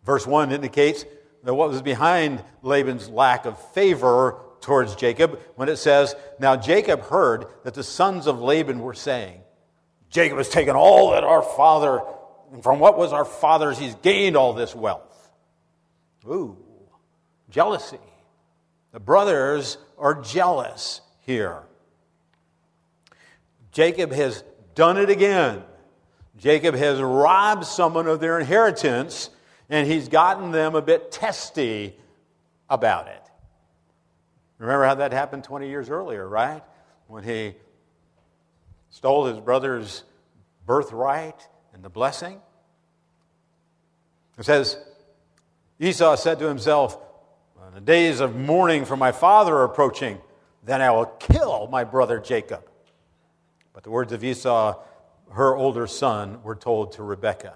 Verse 0.05 0.27
1 0.27 0.53
indicates 0.53 1.05
that 1.43 1.55
what 1.55 1.71
was 1.71 1.81
behind 1.81 2.45
Laban's 2.63 3.09
lack 3.09 3.47
of 3.47 3.59
favor 3.73 4.39
towards 4.61 4.95
Jacob 4.95 5.41
when 5.57 5.71
it 5.71 5.77
says, 5.77 6.15
Now 6.39 6.57
Jacob 6.57 7.01
heard 7.03 7.47
that 7.65 7.73
the 7.75 7.83
sons 7.83 8.27
of 8.27 8.41
Laban 8.41 8.81
were 8.81 8.95
saying, 8.95 9.41
Jacob 10.11 10.39
has 10.39 10.49
taken 10.49 10.77
all 10.77 11.13
that 11.13 11.25
our 11.25 11.43
father, 11.43 12.03
from 12.63 12.79
what 12.79 12.99
was 12.99 13.13
our 13.13 13.25
father's, 13.25 13.79
he's 13.79 13.95
gained 13.97 14.37
all 14.37 14.53
this 14.53 14.75
wealth. 14.75 15.31
Ooh, 16.27 16.59
jealousy. 17.49 17.99
The 18.93 19.01
brothers 19.01 19.79
are 19.99 20.21
jealous 20.21 21.01
here. 21.21 21.63
Jacob 23.73 24.13
has 24.13 24.43
done 24.75 24.99
it 24.99 25.11
again. 25.11 25.63
Jacob 26.37 26.75
has 26.75 27.01
robbed 27.01 27.65
someone 27.65 28.07
of 28.07 28.21
their 28.21 28.39
inheritance, 28.41 29.31
and 29.69 29.87
he's 29.87 30.09
gotten 30.09 30.51
them 30.51 30.75
a 30.75 30.83
bit 30.83 31.13
testy 31.13 31.95
about 32.69 33.09
it. 33.09 33.23
Remember 34.59 34.85
how 34.85 34.97
that 34.97 35.13
happened 35.13 35.45
20 35.45 35.69
years 35.69 35.89
earlier, 35.89 36.27
right? 36.29 36.63
When 37.07 37.25
he 37.25 37.55
stole 38.91 39.27
his 39.27 39.39
brother's 39.39 40.05
birthright 40.67 41.49
and 41.73 41.83
the 41.83 41.89
blessing. 41.89 42.41
It 44.39 44.45
says, 44.45 44.79
Esau 45.79 46.17
said 46.17 46.39
to 46.41 46.47
himself, 46.47 46.99
the 47.75 47.81
days 47.81 48.21
of 48.21 48.37
mourning 48.37 48.85
for 48.85 48.97
my 48.97 49.13
father 49.13 49.55
are 49.57 49.65
approaching. 49.65 50.19
Then 50.65 50.83
I 50.83 50.91
will 50.91 51.07
kill 51.07 51.69
my 51.71 51.85
brother 51.85 52.19
Jacob. 52.19 52.65
But 53.73 53.83
the 53.83 53.91
words 53.91 54.13
of 54.13 54.23
Esau, 54.23 54.79
her 55.33 55.57
older 55.57 55.87
son, 55.87 56.43
were 56.43 56.57
told 56.57 56.93
to 56.93 57.03
Rebekah. 57.03 57.55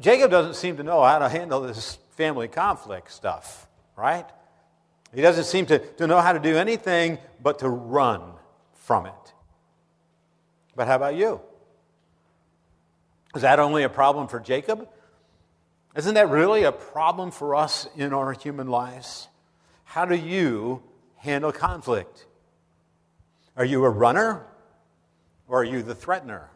Jacob 0.00 0.30
doesn't 0.30 0.54
seem 0.54 0.76
to 0.76 0.82
know 0.82 1.02
how 1.02 1.18
to 1.18 1.28
handle 1.28 1.60
this 1.60 1.98
family 2.10 2.48
conflict 2.48 3.10
stuff, 3.10 3.68
right? 3.96 4.26
He 5.14 5.22
doesn't 5.22 5.44
seem 5.44 5.66
to, 5.66 5.78
to 5.78 6.06
know 6.06 6.20
how 6.20 6.32
to 6.32 6.38
do 6.38 6.56
anything 6.56 7.18
but 7.42 7.60
to 7.60 7.68
run 7.68 8.22
from 8.74 9.06
it. 9.06 9.32
But 10.76 10.86
how 10.86 10.96
about 10.96 11.14
you? 11.16 11.40
Is 13.34 13.42
that 13.42 13.58
only 13.58 13.84
a 13.84 13.88
problem 13.88 14.28
for 14.28 14.40
Jacob? 14.40 14.88
Isn't 15.96 16.14
that 16.14 16.28
really 16.30 16.62
a 16.62 16.72
problem 16.72 17.32
for 17.32 17.56
us 17.56 17.88
in 17.96 18.12
our 18.12 18.32
human 18.32 18.68
lives? 18.68 19.28
How 19.84 20.04
do 20.04 20.14
you 20.14 20.82
handle 21.16 21.50
conflict? 21.50 22.26
Are 23.56 23.64
you 23.64 23.84
a 23.84 23.90
runner 23.90 24.46
or 25.48 25.62
are 25.62 25.64
you 25.64 25.82
the 25.82 25.94
threatener? 25.94 26.48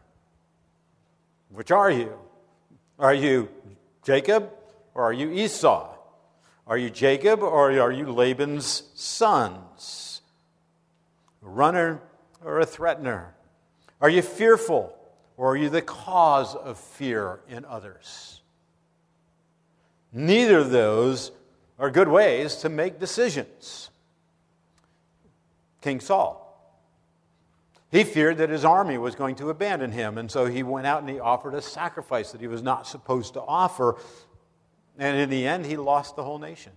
Which 1.51 1.73
are 1.73 1.91
you? 1.91 2.17
Are 2.99 3.15
you 3.15 3.49
Jacob 4.05 4.51
or 4.95 5.03
are 5.03 5.13
you 5.13 5.33
Esau? 5.33 5.97
Are 6.67 6.79
you 6.79 6.89
Jacob 6.89 7.43
or 7.43 7.73
are 7.79 7.93
you 7.93 8.13
Laban's 8.13 8.85
sons? 8.95 10.23
A 11.45 11.49
runner 11.49 12.01
or 12.45 12.61
a 12.61 12.67
threatener? 12.67 13.35
Are 14.01 14.09
you 14.09 14.23
fearful 14.23 14.97
or 15.37 15.53
are 15.53 15.57
you 15.57 15.71
the 15.71 15.83
cause 15.83 16.55
of 16.55 16.79
fear 16.79 17.41
in 17.49 17.65
others? 17.65 18.43
Neither 20.17 20.59
of 20.59 20.71
those 20.71 21.33
are 21.77 21.91
good 21.91 22.07
ways 22.07 22.55
to 22.57 22.69
make 22.69 23.01
decisions. 23.01 23.91
King 25.83 25.99
Saul. 25.99 26.41
He 27.91 28.05
feared 28.05 28.39
that 28.39 28.49
his 28.49 28.65
army 28.65 28.97
was 28.97 29.17
going 29.17 29.35
to 29.37 29.51
abandon 29.51 29.93
him, 29.93 30.17
and 30.17 30.31
so 30.31 30.47
he 30.47 30.63
went 30.63 30.87
out 30.87 31.01
and 31.01 31.11
he 31.11 31.21
offered 31.21 31.55
a 31.55 31.63
sacrifice 31.63 32.33
that 32.33 32.41
he 32.41 32.47
was 32.47 32.63
not 32.63 32.87
supposed 32.87 33.35
to 33.35 33.43
offer. 33.43 33.97
And 34.99 35.17
in 35.19 35.31
the 35.31 35.47
end, 35.47 35.67
he 35.67 35.77
lost 35.77 36.17
the 36.17 36.23
whole 36.23 36.39
nation. 36.39 36.73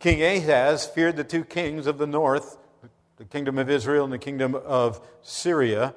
King 0.00 0.22
Ahaz 0.22 0.86
feared 0.86 1.16
the 1.16 1.24
two 1.24 1.44
kings 1.44 1.86
of 1.86 1.98
the 1.98 2.06
north, 2.06 2.58
the 3.16 3.24
kingdom 3.24 3.58
of 3.58 3.70
Israel 3.70 4.04
and 4.04 4.12
the 4.12 4.18
kingdom 4.18 4.54
of 4.54 5.00
Syria. 5.22 5.94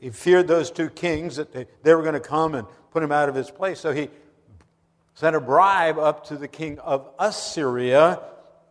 He 0.00 0.10
feared 0.10 0.48
those 0.48 0.70
two 0.70 0.88
kings 0.88 1.36
that 1.36 1.52
they 1.52 1.94
were 1.94 2.02
going 2.02 2.14
to 2.14 2.20
come 2.20 2.54
and 2.54 2.66
put 2.90 3.02
him 3.02 3.12
out 3.12 3.28
of 3.28 3.34
his 3.34 3.50
place. 3.50 3.80
So 3.80 3.92
he 3.92 4.08
sent 5.14 5.36
a 5.36 5.40
bribe 5.40 5.98
up 5.98 6.26
to 6.26 6.36
the 6.36 6.48
king 6.48 6.78
of 6.80 7.08
Assyria 7.18 8.20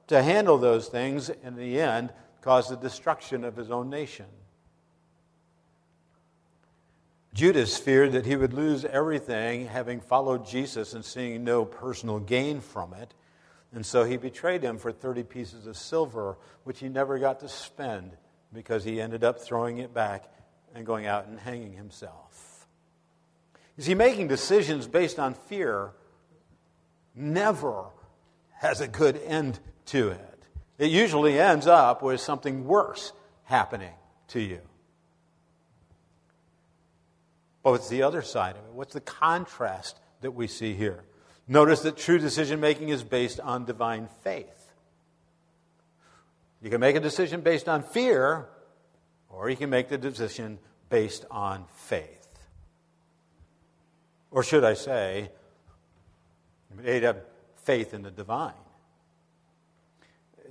to 0.07 0.21
handle 0.21 0.57
those 0.57 0.87
things, 0.87 1.29
and 1.29 1.39
in 1.43 1.55
the 1.55 1.79
end, 1.79 2.11
caused 2.41 2.69
the 2.69 2.75
destruction 2.75 3.43
of 3.43 3.55
his 3.55 3.71
own 3.71 3.89
nation. 3.89 4.25
Judas 7.33 7.77
feared 7.77 8.11
that 8.11 8.25
he 8.25 8.35
would 8.35 8.53
lose 8.53 8.85
everything 8.85 9.65
having 9.65 10.01
followed 10.01 10.45
Jesus 10.45 10.93
and 10.93 11.03
seeing 11.03 11.43
no 11.43 11.65
personal 11.65 12.19
gain 12.19 12.61
from 12.61 12.93
it. 12.93 13.13
And 13.73 13.83
so 13.83 14.03
he 14.03 14.17
betrayed 14.17 14.61
him 14.61 14.77
for 14.77 14.91
30 14.91 15.23
pieces 15.23 15.65
of 15.65 15.75
silver, 15.75 16.37
which 16.63 16.79
he 16.79 16.89
never 16.89 17.17
got 17.17 17.39
to 17.39 17.49
spend 17.49 18.11
because 18.53 18.83
he 18.83 19.01
ended 19.01 19.23
up 19.23 19.39
throwing 19.39 19.79
it 19.79 19.95
back 19.95 20.31
and 20.75 20.85
going 20.85 21.07
out 21.07 21.25
and 21.25 21.39
hanging 21.39 21.73
himself. 21.73 22.67
You 23.77 23.83
see, 23.83 23.95
making 23.95 24.27
decisions 24.27 24.85
based 24.87 25.17
on 25.17 25.33
fear 25.33 25.93
never 27.15 27.85
has 28.59 28.81
a 28.81 28.87
good 28.87 29.17
end 29.25 29.59
to 29.85 30.09
it. 30.09 30.43
It 30.77 30.89
usually 30.89 31.39
ends 31.39 31.67
up 31.67 32.01
with 32.01 32.19
something 32.19 32.65
worse 32.65 33.13
happening 33.43 33.93
to 34.29 34.39
you. 34.39 34.59
But 37.61 37.71
what's 37.71 37.89
the 37.89 38.03
other 38.03 38.21
side 38.21 38.57
of 38.57 38.65
it? 38.65 38.73
What's 38.73 38.93
the 38.93 39.01
contrast 39.01 39.99
that 40.21 40.31
we 40.31 40.47
see 40.47 40.73
here? 40.73 41.03
Notice 41.47 41.81
that 41.81 41.97
true 41.97 42.19
decision 42.19 42.59
making 42.59 42.89
is 42.89 43.03
based 43.03 43.39
on 43.39 43.65
divine 43.65 44.07
faith. 44.23 44.73
You 46.61 46.69
can 46.69 46.79
make 46.79 46.95
a 46.95 47.01
decision 47.01 47.41
based 47.41 47.67
on 47.67 47.83
fear, 47.83 48.47
or 49.29 49.49
you 49.49 49.57
can 49.57 49.69
make 49.69 49.89
the 49.89 49.97
decision 49.97 50.59
based 50.89 51.25
on 51.29 51.65
faith. 51.75 52.27
Or 54.31 54.43
should 54.43 54.63
I 54.63 54.73
say, 54.73 55.29
up 57.05 57.25
faith 57.63 57.93
in 57.93 58.01
the 58.01 58.11
divine. 58.11 58.53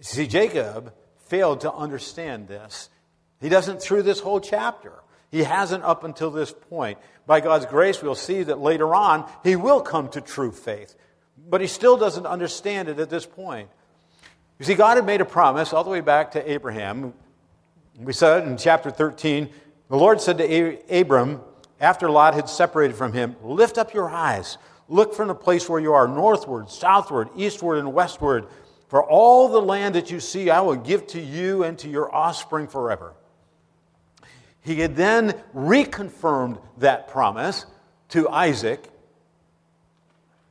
See, 0.00 0.26
Jacob 0.26 0.92
failed 1.26 1.62
to 1.62 1.72
understand 1.72 2.48
this. 2.48 2.88
He 3.40 3.48
doesn't 3.48 3.80
through 3.80 4.02
this 4.02 4.20
whole 4.20 4.40
chapter. 4.40 4.92
He 5.30 5.44
hasn't 5.44 5.84
up 5.84 6.04
until 6.04 6.30
this 6.30 6.52
point. 6.52 6.98
By 7.26 7.40
God's 7.40 7.66
grace, 7.66 8.02
we'll 8.02 8.14
see 8.14 8.42
that 8.42 8.58
later 8.58 8.94
on 8.94 9.28
he 9.42 9.56
will 9.56 9.80
come 9.80 10.08
to 10.10 10.20
true 10.20 10.52
faith. 10.52 10.94
But 11.48 11.60
he 11.60 11.66
still 11.66 11.96
doesn't 11.96 12.26
understand 12.26 12.88
it 12.88 12.98
at 12.98 13.10
this 13.10 13.26
point. 13.26 13.68
You 14.58 14.64
see, 14.64 14.74
God 14.74 14.96
had 14.96 15.06
made 15.06 15.20
a 15.20 15.24
promise 15.24 15.72
all 15.72 15.84
the 15.84 15.90
way 15.90 16.00
back 16.00 16.32
to 16.32 16.50
Abraham. 16.50 17.14
We 17.98 18.12
said 18.12 18.42
it 18.42 18.48
in 18.48 18.56
chapter 18.56 18.90
13, 18.90 19.48
the 19.88 19.96
Lord 19.96 20.20
said 20.20 20.38
to 20.38 20.78
Abram, 21.00 21.40
after 21.80 22.08
Lot 22.08 22.34
had 22.34 22.48
separated 22.48 22.96
from 22.96 23.12
him, 23.12 23.36
Lift 23.42 23.76
up 23.76 23.92
your 23.92 24.08
eyes, 24.08 24.56
look 24.92 25.14
from 25.14 25.28
the 25.28 25.34
place 25.34 25.68
where 25.68 25.80
you 25.80 25.94
are, 25.94 26.06
northward, 26.06 26.70
southward, 26.70 27.30
eastward, 27.34 27.78
and 27.78 27.92
westward. 27.94 28.46
For 28.88 29.02
all 29.02 29.48
the 29.48 29.60
land 29.60 29.94
that 29.94 30.10
you 30.10 30.20
see, 30.20 30.50
I 30.50 30.60
will 30.60 30.76
give 30.76 31.06
to 31.08 31.20
you 31.20 31.64
and 31.64 31.78
to 31.78 31.88
your 31.88 32.14
offspring 32.14 32.68
forever. 32.68 33.14
He 34.60 34.80
had 34.80 34.94
then 34.94 35.32
reconfirmed 35.54 36.60
that 36.78 37.08
promise 37.08 37.64
to 38.10 38.28
Isaac. 38.28 38.86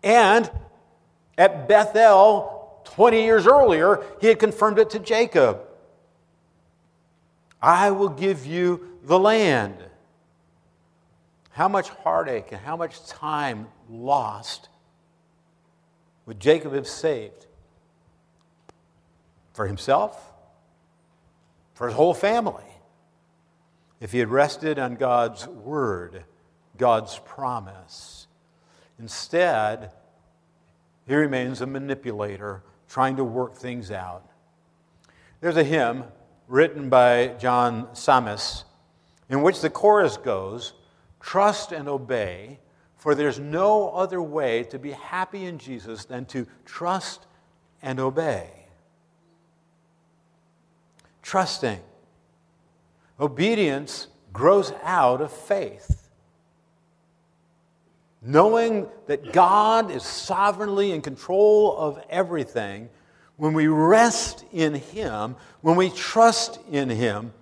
And 0.04 0.50
at 1.38 1.68
Bethel, 1.68 2.82
20 2.86 3.24
years 3.24 3.46
earlier, 3.46 4.04
he 4.20 4.28
had 4.28 4.40
confirmed 4.40 4.80
it 4.80 4.90
to 4.90 5.00
Jacob. 5.00 5.62
I 7.62 7.92
will 7.92 8.10
give 8.10 8.48
you 8.48 8.98
the 9.04 9.20
land. 9.20 9.76
How 11.52 11.68
much 11.68 11.90
heartache 11.90 12.52
and 12.52 12.60
how 12.60 12.76
much 12.76 13.06
time 13.06 13.68
lost 13.92 14.70
would 16.26 16.40
Jacob 16.40 16.74
have 16.74 16.88
saved? 16.88 17.48
For 19.54 19.68
himself? 19.68 20.32
For 21.74 21.88
his 21.88 21.96
whole 21.96 22.14
family? 22.14 22.72
if 24.02 24.12
he 24.12 24.18
had 24.18 24.30
rested 24.30 24.80
on 24.80 24.96
God's 24.96 25.48
word, 25.48 26.26
God's 26.76 27.20
promise. 27.20 28.28
Instead, 29.00 29.92
he 31.08 31.16
remains 31.16 31.62
a 31.62 31.68
manipulator 31.68 32.64
trying 32.90 33.16
to 33.18 33.24
work 33.24 33.56
things 33.56 33.92
out. 33.92 34.28
There's 35.40 35.56
a 35.56 35.64
hymn 35.64 36.06
written 36.48 36.90
by 36.90 37.28
John 37.40 37.88
Sammis 37.94 38.64
in 39.30 39.44
which 39.44 39.62
the 39.62 39.70
chorus 39.70 40.18
goes 40.18 40.74
Trust 41.20 41.72
and 41.72 41.88
obey, 41.88 42.60
for 43.02 43.16
there's 43.16 43.40
no 43.40 43.90
other 43.90 44.22
way 44.22 44.62
to 44.66 44.78
be 44.78 44.92
happy 44.92 45.46
in 45.46 45.58
Jesus 45.58 46.06
than 46.06 46.24
to 46.26 46.46
trust 46.66 47.26
and 47.82 48.00
obey. 48.00 48.48
Trusting 51.24 51.80
Obedience 53.20 54.06
grows 54.32 54.72
out 54.84 55.20
of 55.20 55.34
faith. 55.34 56.10
Knowing 58.22 58.86
that 59.08 59.34
God 59.34 59.90
is 59.90 60.04
sovereignly 60.04 60.92
in 60.92 61.02
control 61.02 61.76
of 61.76 62.04
everything, 62.08 62.88
when 63.36 63.54
we 63.54 63.66
rest 63.66 64.46
in 64.52 64.76
Him, 64.76 65.36
when 65.62 65.76
we 65.76 65.90
trust 65.90 66.60
in 66.70 66.88
Him, 66.88 67.34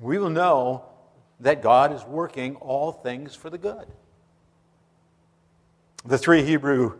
we 0.00 0.18
will 0.18 0.30
know 0.30 0.84
that 1.38 1.62
God 1.62 1.92
is 1.92 2.04
working 2.04 2.56
all 2.56 2.90
things 2.90 3.36
for 3.36 3.50
the 3.50 3.58
good. 3.58 3.86
The 6.06 6.18
three 6.18 6.44
Hebrew 6.44 6.92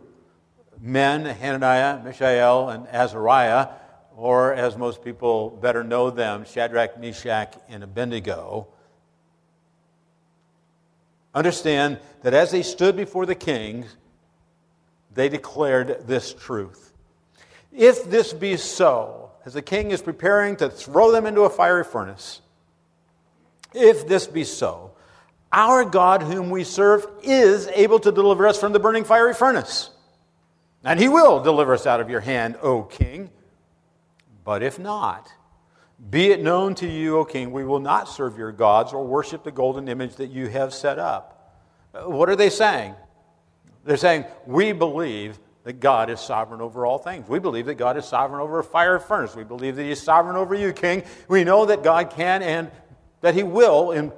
men, 0.81 1.23
Hananiah, 1.23 2.03
Mishael, 2.03 2.67
and 2.67 2.87
Azariah, 2.89 3.69
or 4.17 4.53
as 4.53 4.75
most 4.75 5.01
people 5.01 5.49
better 5.49 5.81
know 5.81 6.09
them, 6.09 6.43
Shadrach, 6.43 6.99
Meshach, 6.99 7.55
and 7.69 7.85
Abednego, 7.85 8.67
understand 11.33 11.99
that 12.23 12.33
as 12.33 12.51
they 12.51 12.63
stood 12.63 12.97
before 12.97 13.25
the 13.25 13.35
king, 13.35 13.85
they 15.13 15.29
declared 15.29 16.05
this 16.05 16.33
truth. 16.33 16.91
If 17.71 18.09
this 18.09 18.33
be 18.33 18.57
so, 18.57 19.31
as 19.45 19.53
the 19.53 19.61
king 19.61 19.91
is 19.91 20.01
preparing 20.01 20.57
to 20.57 20.69
throw 20.69 21.13
them 21.13 21.25
into 21.25 21.43
a 21.43 21.49
fiery 21.49 21.85
furnace, 21.85 22.41
if 23.73 24.05
this 24.05 24.27
be 24.27 24.43
so, 24.43 24.86
our 25.51 25.85
God, 25.85 26.23
whom 26.23 26.49
we 26.49 26.63
serve, 26.63 27.07
is 27.23 27.67
able 27.67 27.99
to 27.99 28.11
deliver 28.11 28.47
us 28.47 28.59
from 28.59 28.73
the 28.73 28.79
burning 28.79 29.03
fiery 29.03 29.33
furnace. 29.33 29.91
And 30.83 30.99
he 30.99 31.07
will 31.07 31.41
deliver 31.41 31.73
us 31.73 31.85
out 31.85 31.99
of 31.99 32.09
your 32.09 32.19
hand, 32.19 32.57
O 32.61 32.83
king. 32.83 33.29
But 34.43 34.63
if 34.63 34.79
not, 34.79 35.31
be 36.09 36.31
it 36.31 36.41
known 36.41 36.75
to 36.75 36.87
you, 36.87 37.17
O 37.17 37.25
king, 37.25 37.51
we 37.51 37.65
will 37.65 37.79
not 37.79 38.07
serve 38.07 38.37
your 38.37 38.51
gods 38.51 38.93
or 38.93 39.05
worship 39.05 39.43
the 39.43 39.51
golden 39.51 39.87
image 39.87 40.15
that 40.15 40.27
you 40.27 40.47
have 40.47 40.73
set 40.73 40.99
up. 40.99 41.33
What 41.93 42.29
are 42.29 42.35
they 42.35 42.49
saying? 42.49 42.95
They're 43.83 43.97
saying, 43.97 44.25
We 44.45 44.73
believe 44.73 45.39
that 45.63 45.79
God 45.79 46.09
is 46.09 46.21
sovereign 46.21 46.61
over 46.61 46.85
all 46.85 46.97
things. 46.97 47.27
We 47.27 47.39
believe 47.39 47.65
that 47.65 47.75
God 47.75 47.97
is 47.97 48.05
sovereign 48.05 48.39
over 48.39 48.59
a 48.59 48.63
fire 48.63 48.99
furnace. 48.99 49.35
We 49.35 49.43
believe 49.43 49.75
that 49.75 49.83
He 49.83 49.91
is 49.91 50.01
sovereign 50.01 50.37
over 50.37 50.55
you, 50.55 50.71
king. 50.71 51.03
We 51.27 51.43
know 51.43 51.65
that 51.65 51.83
God 51.83 52.11
can 52.11 52.41
and 52.41 52.71
that 53.21 53.33
He 53.33 53.43
will, 53.43 53.91
in 53.91 54.11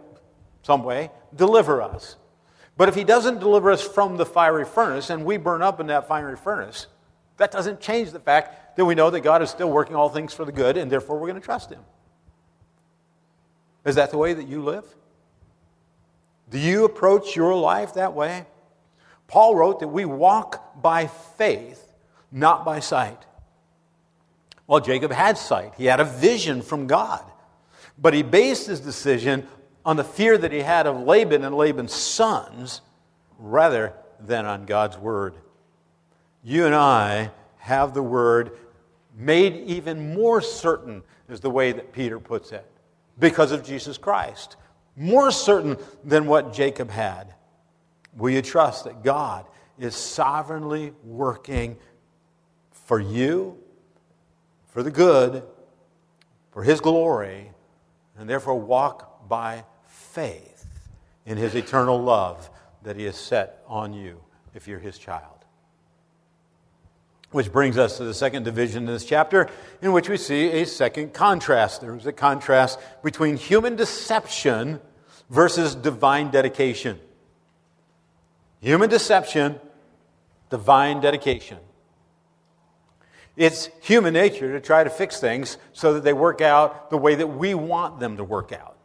some 0.61 0.83
way, 0.83 1.11
deliver 1.35 1.81
us. 1.81 2.15
But 2.77 2.89
if 2.89 2.95
He 2.95 3.03
doesn't 3.03 3.39
deliver 3.39 3.71
us 3.71 3.81
from 3.81 4.17
the 4.17 4.25
fiery 4.25 4.65
furnace 4.65 5.09
and 5.09 5.25
we 5.25 5.37
burn 5.37 5.61
up 5.61 5.79
in 5.79 5.87
that 5.87 6.07
fiery 6.07 6.37
furnace, 6.37 6.87
that 7.37 7.51
doesn't 7.51 7.79
change 7.79 8.11
the 8.11 8.19
fact 8.19 8.77
that 8.77 8.85
we 8.85 8.95
know 8.95 9.09
that 9.09 9.21
God 9.21 9.41
is 9.41 9.49
still 9.49 9.69
working 9.69 9.95
all 9.95 10.09
things 10.09 10.33
for 10.33 10.45
the 10.45 10.51
good, 10.51 10.77
and 10.77 10.91
therefore 10.91 11.17
we're 11.17 11.27
going 11.27 11.39
to 11.39 11.45
trust 11.45 11.69
Him. 11.69 11.81
Is 13.85 13.95
that 13.95 14.11
the 14.11 14.17
way 14.17 14.33
that 14.33 14.47
you 14.47 14.63
live? 14.63 14.85
Do 16.49 16.59
you 16.59 16.85
approach 16.85 17.35
your 17.35 17.55
life 17.55 17.93
that 17.93 18.13
way? 18.13 18.45
Paul 19.27 19.55
wrote 19.55 19.79
that 19.81 19.87
we 19.87 20.05
walk 20.05 20.81
by 20.81 21.07
faith, 21.07 21.93
not 22.31 22.65
by 22.65 22.79
sight. 22.79 23.25
Well, 24.67 24.79
Jacob 24.79 25.11
had 25.11 25.37
sight, 25.37 25.73
he 25.77 25.85
had 25.85 25.99
a 25.99 26.05
vision 26.05 26.61
from 26.61 26.87
God. 26.87 27.23
But 27.97 28.13
he 28.13 28.23
based 28.23 28.67
his 28.67 28.79
decision 28.79 29.47
on 29.89 29.97
the 29.97 30.03
fear 30.03 30.37
that 30.37 30.51
he 30.51 30.59
had 30.59 30.85
of 30.85 31.01
Laban 31.01 31.43
and 31.43 31.55
Laban's 31.55 31.93
sons 31.93 32.81
rather 33.39 33.93
than 34.19 34.45
on 34.45 34.65
God's 34.65 34.97
word 34.97 35.33
you 36.43 36.65
and 36.65 36.75
I 36.75 37.31
have 37.57 37.93
the 37.93 38.03
word 38.03 38.57
made 39.15 39.55
even 39.67 40.13
more 40.13 40.41
certain, 40.41 41.03
is 41.27 41.41
the 41.41 41.49
way 41.49 41.71
that 41.71 41.91
Peter 41.91 42.19
puts 42.19 42.51
it, 42.51 42.65
because 43.19 43.51
of 43.51 43.63
Jesus 43.63 43.97
Christ. 43.97 44.55
More 44.95 45.31
certain 45.31 45.77
than 46.03 46.25
what 46.25 46.53
Jacob 46.53 46.89
had. 46.89 47.33
Will 48.15 48.31
you 48.31 48.41
trust 48.41 48.85
that 48.85 49.03
God 49.03 49.45
is 49.77 49.95
sovereignly 49.95 50.93
working 51.03 51.77
for 52.71 52.99
you, 52.99 53.57
for 54.69 54.83
the 54.83 54.91
good, 54.91 55.43
for 56.51 56.63
His 56.63 56.81
glory, 56.81 57.51
and 58.17 58.29
therefore 58.29 58.55
walk 58.55 59.27
by 59.29 59.63
faith 60.19 60.65
in 61.25 61.37
His 61.37 61.55
eternal 61.55 62.01
love 62.01 62.49
that 62.83 62.97
He 62.97 63.05
has 63.05 63.15
set 63.15 63.63
on 63.67 63.93
you 63.93 64.19
if 64.53 64.67
you're 64.67 64.79
His 64.79 64.97
child? 64.97 65.45
Which 67.31 67.53
brings 67.53 67.77
us 67.77 67.97
to 67.97 68.03
the 68.03 68.13
second 68.13 68.43
division 68.43 68.83
in 68.83 68.93
this 68.93 69.05
chapter, 69.05 69.49
in 69.81 69.93
which 69.93 70.09
we 70.09 70.17
see 70.17 70.47
a 70.61 70.65
second 70.65 71.13
contrast. 71.13 71.79
There's 71.79 72.05
a 72.05 72.11
contrast 72.11 72.79
between 73.01 73.37
human 73.37 73.77
deception 73.77 74.81
versus 75.29 75.73
divine 75.75 76.31
dedication. 76.31 76.99
Human 78.59 78.89
deception, 78.89 79.57
divine 80.49 80.99
dedication. 80.99 81.59
It's 83.37 83.69
human 83.81 84.15
nature 84.15 84.51
to 84.51 84.59
try 84.59 84.83
to 84.83 84.89
fix 84.89 85.21
things 85.21 85.57
so 85.71 85.93
that 85.93 86.03
they 86.03 86.11
work 86.11 86.41
out 86.41 86.89
the 86.89 86.97
way 86.97 87.15
that 87.15 87.27
we 87.27 87.53
want 87.53 88.01
them 88.01 88.17
to 88.17 88.23
work 88.25 88.51
out. 88.51 88.78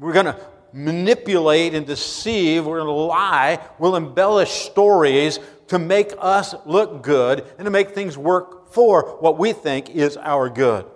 We're 0.00 0.14
going 0.14 0.26
to 0.26 0.40
manipulate 0.72 1.74
and 1.74 1.86
deceive, 1.86 2.64
we're 2.64 2.78
going 2.78 2.86
to 2.86 2.92
lie, 2.92 3.60
we'll 3.78 3.96
embellish 3.96 4.50
stories 4.50 5.38
to 5.68 5.78
make 5.78 6.12
us 6.18 6.54
look 6.64 7.02
good 7.02 7.44
and 7.58 7.66
to 7.66 7.70
make 7.70 7.90
things 7.90 8.16
work 8.16 8.72
for 8.72 9.16
what 9.20 9.38
we 9.38 9.52
think 9.52 9.90
is 9.90 10.16
our 10.16 10.48
good. 10.48 10.86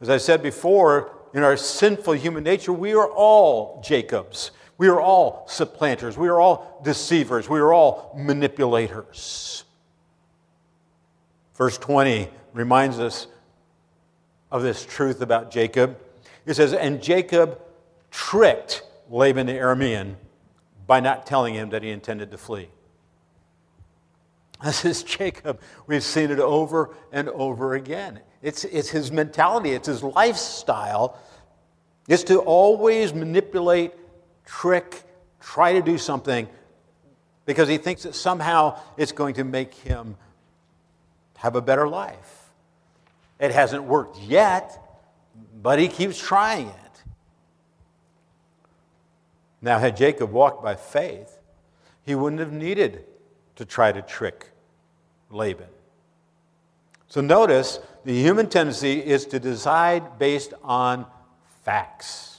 As 0.00 0.08
I 0.08 0.16
said 0.16 0.42
before, 0.42 1.12
in 1.34 1.42
our 1.42 1.56
sinful 1.56 2.14
human 2.14 2.44
nature, 2.44 2.72
we 2.72 2.94
are 2.94 3.10
all 3.10 3.82
Jacobs. 3.82 4.52
We 4.78 4.88
are 4.88 5.00
all 5.00 5.44
supplanters. 5.48 6.16
We 6.16 6.28
are 6.28 6.40
all 6.40 6.80
deceivers. 6.84 7.48
We 7.48 7.58
are 7.58 7.72
all 7.72 8.14
manipulators. 8.16 9.64
Verse 11.56 11.76
20 11.76 12.30
reminds 12.54 13.00
us 13.00 13.26
of 14.50 14.62
this 14.62 14.86
truth 14.86 15.20
about 15.20 15.50
Jacob. 15.50 15.98
It 16.46 16.54
says, 16.54 16.72
And 16.72 17.02
Jacob 17.02 17.60
tricked 18.10 18.82
Laban 19.08 19.46
the 19.46 19.54
Aramean 19.54 20.16
by 20.86 21.00
not 21.00 21.26
telling 21.26 21.54
him 21.54 21.70
that 21.70 21.82
he 21.82 21.90
intended 21.90 22.30
to 22.30 22.38
flee. 22.38 22.68
This 24.64 24.84
is 24.84 25.02
Jacob. 25.04 25.60
We've 25.86 26.02
seen 26.02 26.32
it 26.32 26.40
over 26.40 26.90
and 27.12 27.28
over 27.28 27.74
again. 27.74 28.20
It's, 28.42 28.64
it's 28.64 28.88
his 28.88 29.12
mentality, 29.12 29.70
it's 29.70 29.86
his 29.86 30.02
lifestyle, 30.02 31.16
is 32.08 32.24
to 32.24 32.40
always 32.40 33.14
manipulate, 33.14 33.92
trick, 34.44 35.04
try 35.40 35.74
to 35.74 35.82
do 35.82 35.96
something 35.96 36.48
because 37.46 37.68
he 37.68 37.78
thinks 37.78 38.02
that 38.02 38.14
somehow 38.14 38.80
it's 38.96 39.12
going 39.12 39.34
to 39.34 39.44
make 39.44 39.74
him 39.74 40.16
have 41.36 41.54
a 41.54 41.62
better 41.62 41.88
life. 41.88 42.50
It 43.38 43.52
hasn't 43.52 43.84
worked 43.84 44.18
yet, 44.20 45.00
but 45.62 45.78
he 45.78 45.88
keeps 45.88 46.18
trying 46.18 46.66
it. 46.66 46.87
Now, 49.60 49.78
had 49.78 49.96
Jacob 49.96 50.30
walked 50.30 50.62
by 50.62 50.76
faith, 50.76 51.38
he 52.04 52.14
wouldn't 52.14 52.40
have 52.40 52.52
needed 52.52 53.04
to 53.56 53.64
try 53.64 53.92
to 53.92 54.00
trick 54.02 54.50
Laban. 55.30 55.66
So 57.08 57.20
notice 57.20 57.80
the 58.04 58.14
human 58.14 58.48
tendency 58.48 59.04
is 59.04 59.26
to 59.26 59.40
decide 59.40 60.18
based 60.18 60.54
on 60.62 61.06
facts. 61.64 62.38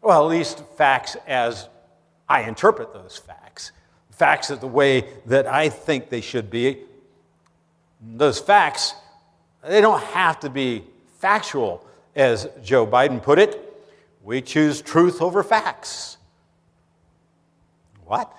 Well, 0.00 0.24
at 0.24 0.30
least 0.30 0.64
facts 0.76 1.16
as 1.26 1.68
I 2.28 2.42
interpret 2.42 2.92
those 2.92 3.16
facts. 3.16 3.72
Facts 4.10 4.50
are 4.50 4.56
the 4.56 4.66
way 4.66 5.04
that 5.26 5.46
I 5.46 5.68
think 5.68 6.08
they 6.08 6.20
should 6.20 6.50
be. 6.50 6.78
Those 8.00 8.38
facts, 8.38 8.94
they 9.66 9.80
don't 9.80 10.02
have 10.02 10.40
to 10.40 10.50
be 10.50 10.84
factual, 11.18 11.84
as 12.14 12.48
Joe 12.62 12.86
Biden 12.86 13.22
put 13.22 13.38
it. 13.38 13.67
We 14.28 14.42
choose 14.42 14.82
truth 14.82 15.22
over 15.22 15.42
facts. 15.42 16.18
What? 18.04 18.30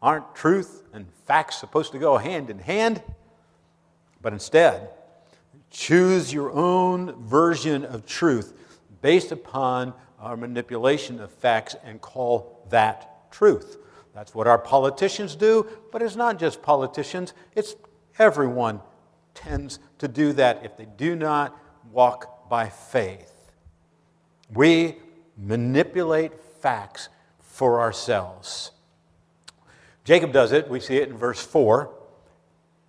Aren't 0.00 0.36
truth 0.36 0.84
and 0.92 1.06
facts 1.26 1.56
supposed 1.56 1.90
to 1.90 1.98
go 1.98 2.18
hand 2.18 2.50
in 2.50 2.60
hand? 2.60 3.02
But 4.22 4.32
instead, 4.32 4.90
choose 5.72 6.32
your 6.32 6.52
own 6.52 7.20
version 7.24 7.84
of 7.84 8.06
truth 8.06 8.54
based 9.02 9.32
upon 9.32 9.92
our 10.20 10.36
manipulation 10.36 11.18
of 11.18 11.32
facts 11.32 11.74
and 11.82 12.00
call 12.00 12.64
that 12.70 13.32
truth. 13.32 13.78
That's 14.14 14.36
what 14.36 14.46
our 14.46 14.58
politicians 14.58 15.34
do, 15.34 15.66
but 15.90 16.00
it's 16.00 16.14
not 16.14 16.38
just 16.38 16.62
politicians, 16.62 17.32
it's 17.56 17.74
everyone 18.20 18.82
tends 19.34 19.80
to 19.98 20.06
do 20.06 20.32
that 20.34 20.64
if 20.64 20.76
they 20.76 20.86
do 20.96 21.16
not 21.16 21.58
walk 21.90 22.48
by 22.48 22.68
faith. 22.68 23.33
We 24.54 24.96
manipulate 25.36 26.32
facts 26.60 27.08
for 27.40 27.80
ourselves. 27.80 28.70
Jacob 30.04 30.32
does 30.32 30.52
it. 30.52 30.68
We 30.68 30.80
see 30.80 30.96
it 30.96 31.08
in 31.08 31.16
verse 31.16 31.42
4. 31.42 31.90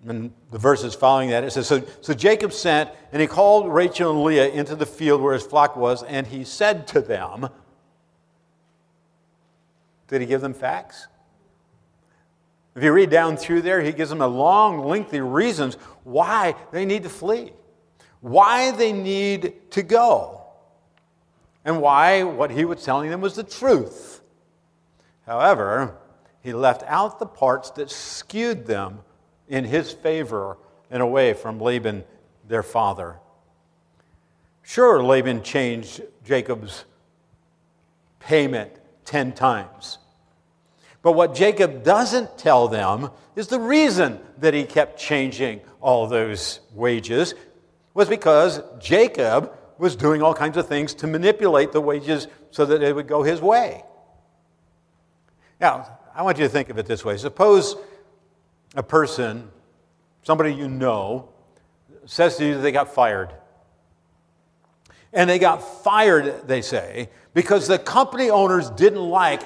And 0.08 0.32
the 0.52 0.60
verses 0.60 0.94
following 0.94 1.32
that, 1.32 1.44
it 1.44 1.52
says 1.52 1.68
so, 1.68 1.82
so 2.02 2.14
Jacob 2.14 2.54
sent, 2.54 2.92
and 3.12 3.22
he 3.22 3.28
called 3.28 3.74
Rachel 3.74 4.12
and 4.12 4.24
Leah 4.24 4.50
into 4.50 4.76
the 4.76 4.86
field 4.86 5.22
where 5.22 5.34
his 5.34 5.44
flock 5.44 5.76
was, 5.76 6.04
and 6.04 6.28
he 6.28 6.44
said 6.44 6.86
to 6.88 7.02
them, 7.02 7.50
Did 10.08 10.22
he 10.22 10.28
give 10.28 10.42
them 10.42 10.54
facts? 10.54 11.08
If 12.76 12.84
you 12.84 12.92
read 12.92 13.10
down 13.10 13.38
through 13.38 13.62
there, 13.62 13.82
he 13.82 13.94
gives 13.94 14.10
them 14.10 14.22
a 14.22 14.28
long, 14.28 14.80
lengthy 14.86 15.22
reasons 15.22 15.76
why 16.04 16.56
they 16.72 16.86
need 16.86 17.04
to 17.04 17.10
flee, 17.10 17.54
why 18.20 18.72
they 18.72 18.92
need 18.92 19.72
to 19.72 19.82
go, 19.82 20.35
and 21.66 21.82
why 21.82 22.24
what 22.24 22.52
he 22.52 22.64
was 22.64 22.84
telling 22.84 23.10
them 23.10 23.20
was 23.20 23.36
the 23.36 23.44
truth. 23.44 24.22
However, 25.26 25.98
he 26.42 26.54
left 26.54 26.84
out 26.84 27.20
the 27.20 27.26
parts 27.26 27.72
that 27.72 27.90
skewed 27.90 28.68
them 28.68 29.00
in 29.50 29.66
his 29.66 29.92
favor 29.92 30.58
and 30.92 31.02
away 31.02 31.34
from 31.34 31.60
Laban, 31.60 32.04
their 32.48 32.64
father. 32.64 33.18
Sure, 34.62 35.04
Laban 35.04 35.42
changed 35.42 36.02
Jacob's 36.24 36.86
payment 38.20 38.72
10 39.06 39.34
times. 39.34 39.98
But 41.02 41.14
what 41.14 41.36
Jacob 41.36 41.84
doesn't 41.84 42.38
tell 42.38 42.68
them 42.68 43.12
is 43.36 43.48
the 43.48 43.60
reason 43.60 44.20
that 44.40 44.54
he 44.54 44.64
kept 44.64 45.00
changing 45.00 45.62
all 45.82 46.08
those 46.08 46.60
wages 46.74 47.36
was 47.94 48.10
because 48.10 48.62
Jacob 48.80 49.56
was 49.78 49.96
doing 49.96 50.22
all 50.22 50.34
kinds 50.34 50.58
of 50.58 50.68
things 50.68 50.94
to 50.96 51.08
manipulate 51.08 51.72
the 51.72 51.82
wages 51.82 52.28
so 52.52 52.66
that 52.66 52.82
it 52.82 52.96
would 52.96 53.08
go 53.08 53.24
his 53.24 53.42
way. 53.42 53.84
Now, 55.60 56.00
I 56.14 56.22
want 56.22 56.38
you 56.38 56.46
to 56.46 56.50
think 56.50 56.70
of 56.70 56.78
it 56.78 56.86
this 56.86 57.04
way. 57.04 57.18
Suppose 57.18 57.76
a 58.76 58.84
person, 58.84 59.50
somebody 60.24 60.54
you 60.54 60.68
know, 60.68 61.30
says 62.06 62.38
to 62.38 62.46
you 62.46 62.56
that 62.56 62.62
they 62.62 62.72
got 62.72 62.94
fired. 62.94 63.34
And 65.12 65.30
they 65.30 65.40
got 65.40 65.84
fired, 65.84 66.48
they 66.48 66.62
say, 66.62 67.10
because 67.34 67.68
the 67.68 67.80
company 67.80 68.30
owners 68.30 68.70
didn't 68.70 69.02
like 69.02 69.44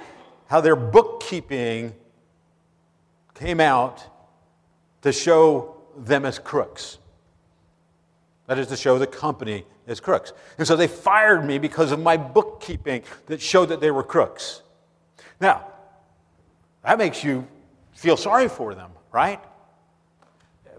how 0.48 0.62
their 0.62 0.76
bookkeeping 0.76 1.94
came 3.36 3.60
out 3.60 4.04
to 5.04 5.12
show 5.12 5.78
them 5.96 6.26
as 6.26 6.40
crooks. 6.40 6.98
That 8.48 8.58
is 8.58 8.68
to 8.68 8.78
show 8.78 8.98
the 8.98 9.08
company 9.08 9.66
as 9.90 10.00
crooks. 10.00 10.32
And 10.58 10.68
so 10.68 10.76
they 10.76 10.88
fired 10.88 11.44
me 11.44 11.58
because 11.58 11.92
of 11.92 12.00
my 12.00 12.16
bookkeeping 12.16 13.04
that 13.26 13.42
showed 13.42 13.68
that 13.68 13.82
they 13.82 13.92
were 13.92 14.04
crooks. 14.04 14.62
Now, 15.42 15.66
that 16.84 16.98
makes 16.98 17.24
you 17.24 17.48
feel 17.94 18.16
sorry 18.16 18.48
for 18.48 18.76
them, 18.76 18.92
right? 19.12 19.42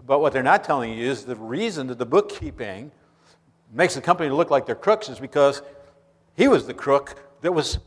But 0.07 0.19
what 0.19 0.33
they're 0.33 0.41
not 0.41 0.63
telling 0.63 0.97
you 0.97 1.09
is 1.09 1.25
the 1.25 1.35
reason 1.35 1.87
that 1.87 1.97
the 1.97 2.05
bookkeeping 2.05 2.91
makes 3.71 3.95
the 3.95 4.01
company 4.01 4.29
look 4.29 4.49
like 4.49 4.65
they're 4.65 4.75
crooks 4.75 5.09
is 5.09 5.19
because 5.19 5.61
he 6.35 6.47
was 6.47 6.65
the 6.65 6.73
crook 6.73 7.21
that 7.41 7.51
was 7.51 7.79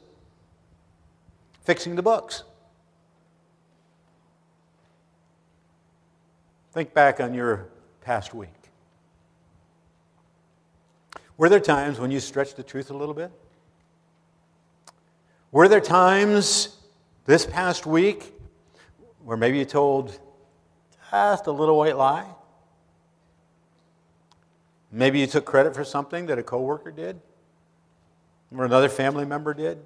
fixing 1.64 1.96
the 1.96 2.02
books. 2.02 2.44
Think 6.72 6.92
back 6.92 7.20
on 7.20 7.34
your 7.34 7.68
past 8.00 8.34
week. 8.34 8.63
Were 11.37 11.49
there 11.49 11.61
times 11.61 11.99
when 11.99 12.11
you 12.11 12.20
stretched 12.20 12.57
the 12.57 12.62
truth 12.62 12.90
a 12.90 12.94
little 12.94 13.14
bit? 13.14 13.31
Were 15.51 15.68
there 15.68 15.81
times 15.81 16.77
this 17.27 17.47
past 17.47 17.87
week 17.87 18.33
where 19.25 19.37
maybe 19.37 19.59
you 19.59 19.64
told 19.64 20.18
just 21.11 21.47
a 21.47 21.53
little 21.53 21.77
white 21.77 21.97
lie? 21.97 22.27
Maybe 24.92 25.18
you 25.18 25.27
took 25.27 25.44
credit 25.44 25.75
for 25.75 25.85
something 25.85 26.27
that 26.27 26.38
a 26.38 26.42
coworker 26.42 26.92
did 26.92 27.20
or 28.57 28.64
another 28.64 28.88
family 28.88 29.25
member 29.25 29.55
did? 29.55 29.79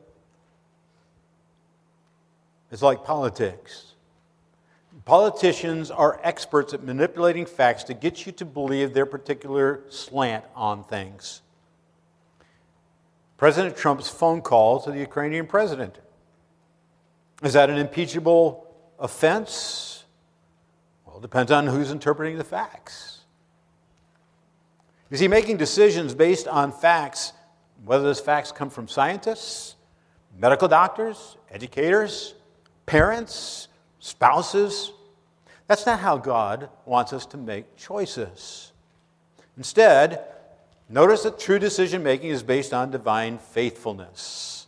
It's 2.71 2.83
like 2.83 3.05
politics. 3.05 3.95
Politicians 5.05 5.91
are 5.91 6.21
experts 6.23 6.75
at 6.75 6.83
manipulating 6.83 7.47
facts 7.47 7.85
to 7.85 7.95
get 7.95 8.27
you 8.27 8.33
to 8.33 8.45
believe 8.45 8.93
their 8.93 9.07
particular 9.07 9.83
slant 9.89 10.45
on 10.55 10.85
things. 10.85 11.43
President 13.37 13.77
Trump's 13.77 14.09
phone 14.09 14.43
call 14.43 14.81
to 14.81 14.91
the 14.91 14.99
Ukrainian 14.99 15.47
president. 15.47 15.99
Is 17.43 17.53
that 17.53 17.71
an 17.71 17.79
impeachable 17.79 18.67
offense? 18.99 20.05
Well, 21.07 21.19
it 21.19 21.23
depends 21.23 21.53
on 21.53 21.69
who's 21.69 21.93
interpreting 21.93 22.37
the 22.37 22.45
facts. 22.45 23.21
Is 25.11 25.21
he 25.21 25.29
making 25.29 25.57
decisions 25.57 26.15
based 26.15 26.49
on 26.49 26.73
facts, 26.73 27.33
whether 27.85 28.03
those 28.05 28.21
facts 28.21 28.51
come 28.53 28.69
from 28.69 28.89
scientists, 28.89 29.77
medical 30.37 30.69
doctors, 30.69 31.37
educators, 31.51 32.35
parents, 32.87 33.68
spouses. 34.09 34.93
That's 35.67 35.87
not 35.87 36.01
how 36.01 36.17
God 36.17 36.71
wants 36.87 37.13
us 37.13 37.27
to 37.27 37.37
make 37.37 37.77
choices. 37.77 38.73
Instead, 39.57 40.25
notice 40.89 41.25
that 41.25 41.39
true 41.39 41.59
decision 41.59 42.03
making 42.03 42.31
is 42.31 42.43
based 42.43 42.73
on 42.73 42.91
divine 42.91 43.39
faithfulness. 43.39 44.67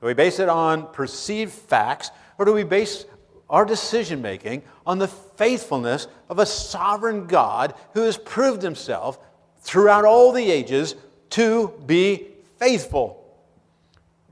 Do 0.00 0.06
we 0.06 0.14
base 0.14 0.38
it 0.38 0.48
on 0.48 0.86
perceived 0.92 1.52
facts, 1.52 2.10
or 2.38 2.44
do 2.44 2.52
we 2.52 2.64
base 2.64 3.04
our 3.50 3.64
decision 3.64 4.22
making 4.22 4.62
on 4.86 4.98
the 4.98 5.08
faithfulness 5.08 6.06
of 6.28 6.38
a 6.38 6.46
sovereign 6.46 7.26
God 7.26 7.74
who 7.94 8.02
has 8.02 8.16
proved 8.16 8.62
himself 8.62 9.18
throughout 9.60 10.04
all 10.04 10.32
the 10.32 10.50
ages 10.50 10.94
to 11.30 11.74
be 11.84 12.28
faithful? 12.58 13.24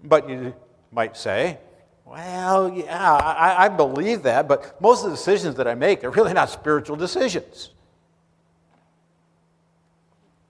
But 0.05 0.31
you 0.31 0.55
might 0.93 1.17
say, 1.17 1.59
well, 2.07 2.73
yeah, 2.73 3.13
I, 3.13 3.65
I, 3.65 3.69
believe 3.69 4.23
that, 4.23 4.47
but 4.47 4.81
most 4.81 5.05
of 5.05 5.11
the 5.11 5.17
decisions 5.17 5.57
that 5.57 5.67
I 5.67 5.75
make 5.75 6.05
are 6.05 6.11
really 6.11 6.33
not 6.33 6.51
spiritual 6.51 6.95
decisions. 6.95 7.71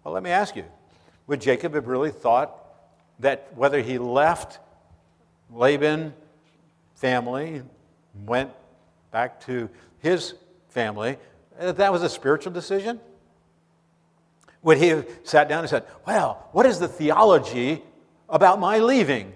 Well, 0.04 0.12
let 0.12 0.22
me 0.22 0.30
ask 0.30 0.54
you 0.54 0.64
would 1.26 1.40
Jacob 1.40 1.74
have 1.74 1.88
really 1.88 2.10
thought 2.10 2.54
that 3.20 3.48
whether 3.56 3.80
he 3.80 3.98
left 3.98 4.60
Laban 5.50 6.12
family, 6.94 7.62
went 8.26 8.50
back 9.10 9.40
to 9.46 9.70
his 10.00 10.34
family, 10.68 11.16
that 11.58 11.90
was 11.90 12.02
a 12.02 12.08
spiritual 12.08 12.52
decision? 12.52 13.00
Would 14.62 14.76
he 14.76 14.88
have 14.88 15.08
sat 15.24 15.48
down 15.48 15.60
and 15.60 15.70
said, 15.70 15.84
Well, 16.06 16.48
what 16.52 16.66
is 16.66 16.78
the 16.78 16.88
theology 16.88 17.82
about 18.28 18.60
my 18.60 18.78
leaving? 18.78 19.32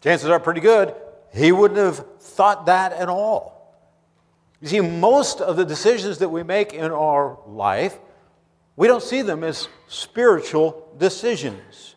Chances 0.00 0.28
are 0.28 0.40
pretty 0.40 0.60
good 0.60 0.94
he 1.32 1.52
wouldn't 1.52 1.78
have 1.78 2.04
thought 2.20 2.66
that 2.66 2.92
at 2.92 3.08
all. 3.08 3.54
You 4.60 4.68
see, 4.68 4.80
most 4.80 5.40
of 5.40 5.56
the 5.56 5.64
decisions 5.64 6.18
that 6.18 6.28
we 6.28 6.42
make 6.42 6.72
in 6.72 6.90
our 6.90 7.38
life, 7.46 7.98
we 8.76 8.88
don't 8.88 9.02
see 9.02 9.22
them 9.22 9.44
as 9.44 9.68
spiritual 9.86 10.92
decisions. 10.98 11.94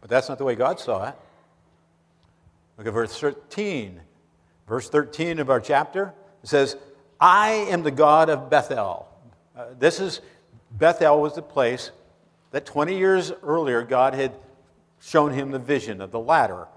But 0.00 0.10
that's 0.10 0.28
not 0.28 0.38
the 0.38 0.44
way 0.44 0.54
God 0.54 0.78
saw 0.78 1.08
it. 1.08 1.14
Look 2.76 2.86
at 2.86 2.92
verse 2.92 3.18
13. 3.18 4.00
Verse 4.68 4.88
13 4.90 5.38
of 5.38 5.48
our 5.48 5.60
chapter 5.60 6.12
it 6.42 6.48
says, 6.48 6.76
I 7.20 7.50
am 7.70 7.82
the 7.82 7.90
God 7.90 8.28
of 8.28 8.50
Bethel. 8.50 9.08
Uh, 9.56 9.66
this 9.78 10.00
is, 10.00 10.20
Bethel 10.70 11.22
was 11.22 11.34
the 11.34 11.42
place 11.42 11.92
that 12.56 12.64
20 12.64 12.96
years 12.96 13.32
earlier 13.42 13.82
God 13.82 14.14
had 14.14 14.32
shown 14.98 15.34
him 15.34 15.50
the 15.50 15.58
vision 15.58 16.00
of 16.00 16.10
the 16.10 16.18
ladder 16.18 16.68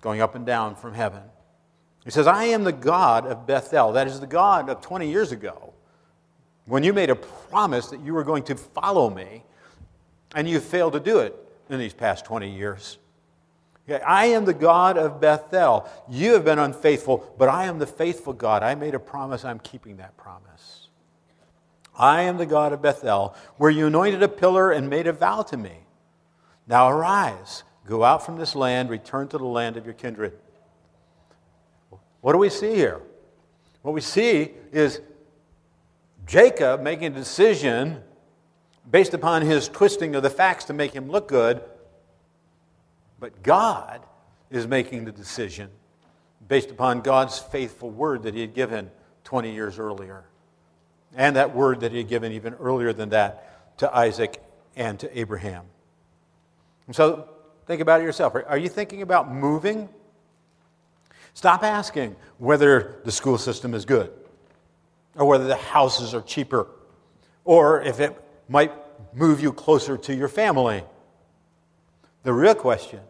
going 0.00 0.20
up 0.20 0.34
and 0.34 0.44
down 0.44 0.74
from 0.74 0.92
heaven. 0.92 1.22
He 2.02 2.10
says, 2.10 2.26
I 2.26 2.46
am 2.46 2.64
the 2.64 2.72
God 2.72 3.28
of 3.28 3.46
Bethel. 3.46 3.92
That 3.92 4.08
is 4.08 4.18
the 4.18 4.26
God 4.26 4.68
of 4.68 4.80
20 4.80 5.08
years 5.08 5.30
ago. 5.30 5.72
When 6.66 6.82
you 6.82 6.92
made 6.92 7.10
a 7.10 7.14
promise 7.14 7.90
that 7.90 8.00
you 8.00 8.12
were 8.12 8.24
going 8.24 8.42
to 8.42 8.56
follow 8.56 9.08
me, 9.08 9.44
and 10.34 10.48
you 10.48 10.58
failed 10.58 10.94
to 10.94 11.00
do 11.00 11.20
it 11.20 11.36
in 11.68 11.78
these 11.78 11.94
past 11.94 12.24
20 12.24 12.50
years. 12.50 12.98
I 13.88 14.26
am 14.26 14.46
the 14.46 14.52
God 14.52 14.98
of 14.98 15.20
Bethel. 15.20 15.88
You 16.08 16.32
have 16.32 16.44
been 16.44 16.58
unfaithful, 16.58 17.32
but 17.38 17.48
I 17.48 17.66
am 17.66 17.78
the 17.78 17.86
faithful 17.86 18.32
God. 18.32 18.64
I 18.64 18.74
made 18.74 18.96
a 18.96 19.00
promise, 19.00 19.44
I'm 19.44 19.60
keeping 19.60 19.98
that 19.98 20.16
promise. 20.16 20.79
I 22.00 22.22
am 22.22 22.38
the 22.38 22.46
God 22.46 22.72
of 22.72 22.80
Bethel, 22.80 23.34
where 23.58 23.70
you 23.70 23.86
anointed 23.88 24.22
a 24.22 24.28
pillar 24.28 24.72
and 24.72 24.88
made 24.88 25.06
a 25.06 25.12
vow 25.12 25.42
to 25.42 25.56
me. 25.58 25.80
Now 26.66 26.88
arise, 26.88 27.62
go 27.84 28.04
out 28.04 28.24
from 28.24 28.38
this 28.38 28.54
land, 28.56 28.88
return 28.88 29.28
to 29.28 29.36
the 29.36 29.44
land 29.44 29.76
of 29.76 29.84
your 29.84 29.92
kindred. 29.92 30.32
What 32.22 32.32
do 32.32 32.38
we 32.38 32.48
see 32.48 32.74
here? 32.74 33.02
What 33.82 33.92
we 33.92 34.00
see 34.00 34.52
is 34.72 35.02
Jacob 36.26 36.80
making 36.80 37.08
a 37.08 37.10
decision 37.10 38.02
based 38.90 39.12
upon 39.12 39.42
his 39.42 39.68
twisting 39.68 40.14
of 40.14 40.22
the 40.22 40.30
facts 40.30 40.64
to 40.64 40.72
make 40.72 40.94
him 40.94 41.10
look 41.10 41.28
good. 41.28 41.62
But 43.18 43.42
God 43.42 44.00
is 44.50 44.66
making 44.66 45.04
the 45.04 45.12
decision 45.12 45.68
based 46.48 46.70
upon 46.70 47.02
God's 47.02 47.38
faithful 47.38 47.90
word 47.90 48.22
that 48.22 48.32
he 48.32 48.40
had 48.40 48.54
given 48.54 48.90
20 49.24 49.52
years 49.52 49.78
earlier. 49.78 50.24
And 51.14 51.36
that 51.36 51.54
word 51.54 51.80
that 51.80 51.92
he 51.92 51.98
had 51.98 52.08
given 52.08 52.32
even 52.32 52.54
earlier 52.54 52.92
than 52.92 53.10
that 53.10 53.78
to 53.78 53.94
Isaac 53.94 54.42
and 54.76 54.98
to 55.00 55.18
Abraham. 55.18 55.64
And 56.86 56.94
so 56.94 57.28
think 57.66 57.80
about 57.80 58.00
it 58.00 58.04
yourself. 58.04 58.34
Are 58.34 58.58
you 58.58 58.68
thinking 58.68 59.02
about 59.02 59.32
moving? 59.32 59.88
Stop 61.34 61.62
asking 61.62 62.16
whether 62.38 63.00
the 63.04 63.12
school 63.12 63.38
system 63.38 63.74
is 63.74 63.84
good 63.84 64.12
or 65.14 65.26
whether 65.26 65.46
the 65.46 65.56
houses 65.56 66.14
are 66.14 66.22
cheaper 66.22 66.66
or 67.44 67.82
if 67.82 68.00
it 68.00 68.20
might 68.48 68.72
move 69.14 69.40
you 69.40 69.52
closer 69.52 69.96
to 69.96 70.14
your 70.14 70.28
family. 70.28 70.84
The 72.22 72.32
real 72.32 72.54
question 72.54 73.00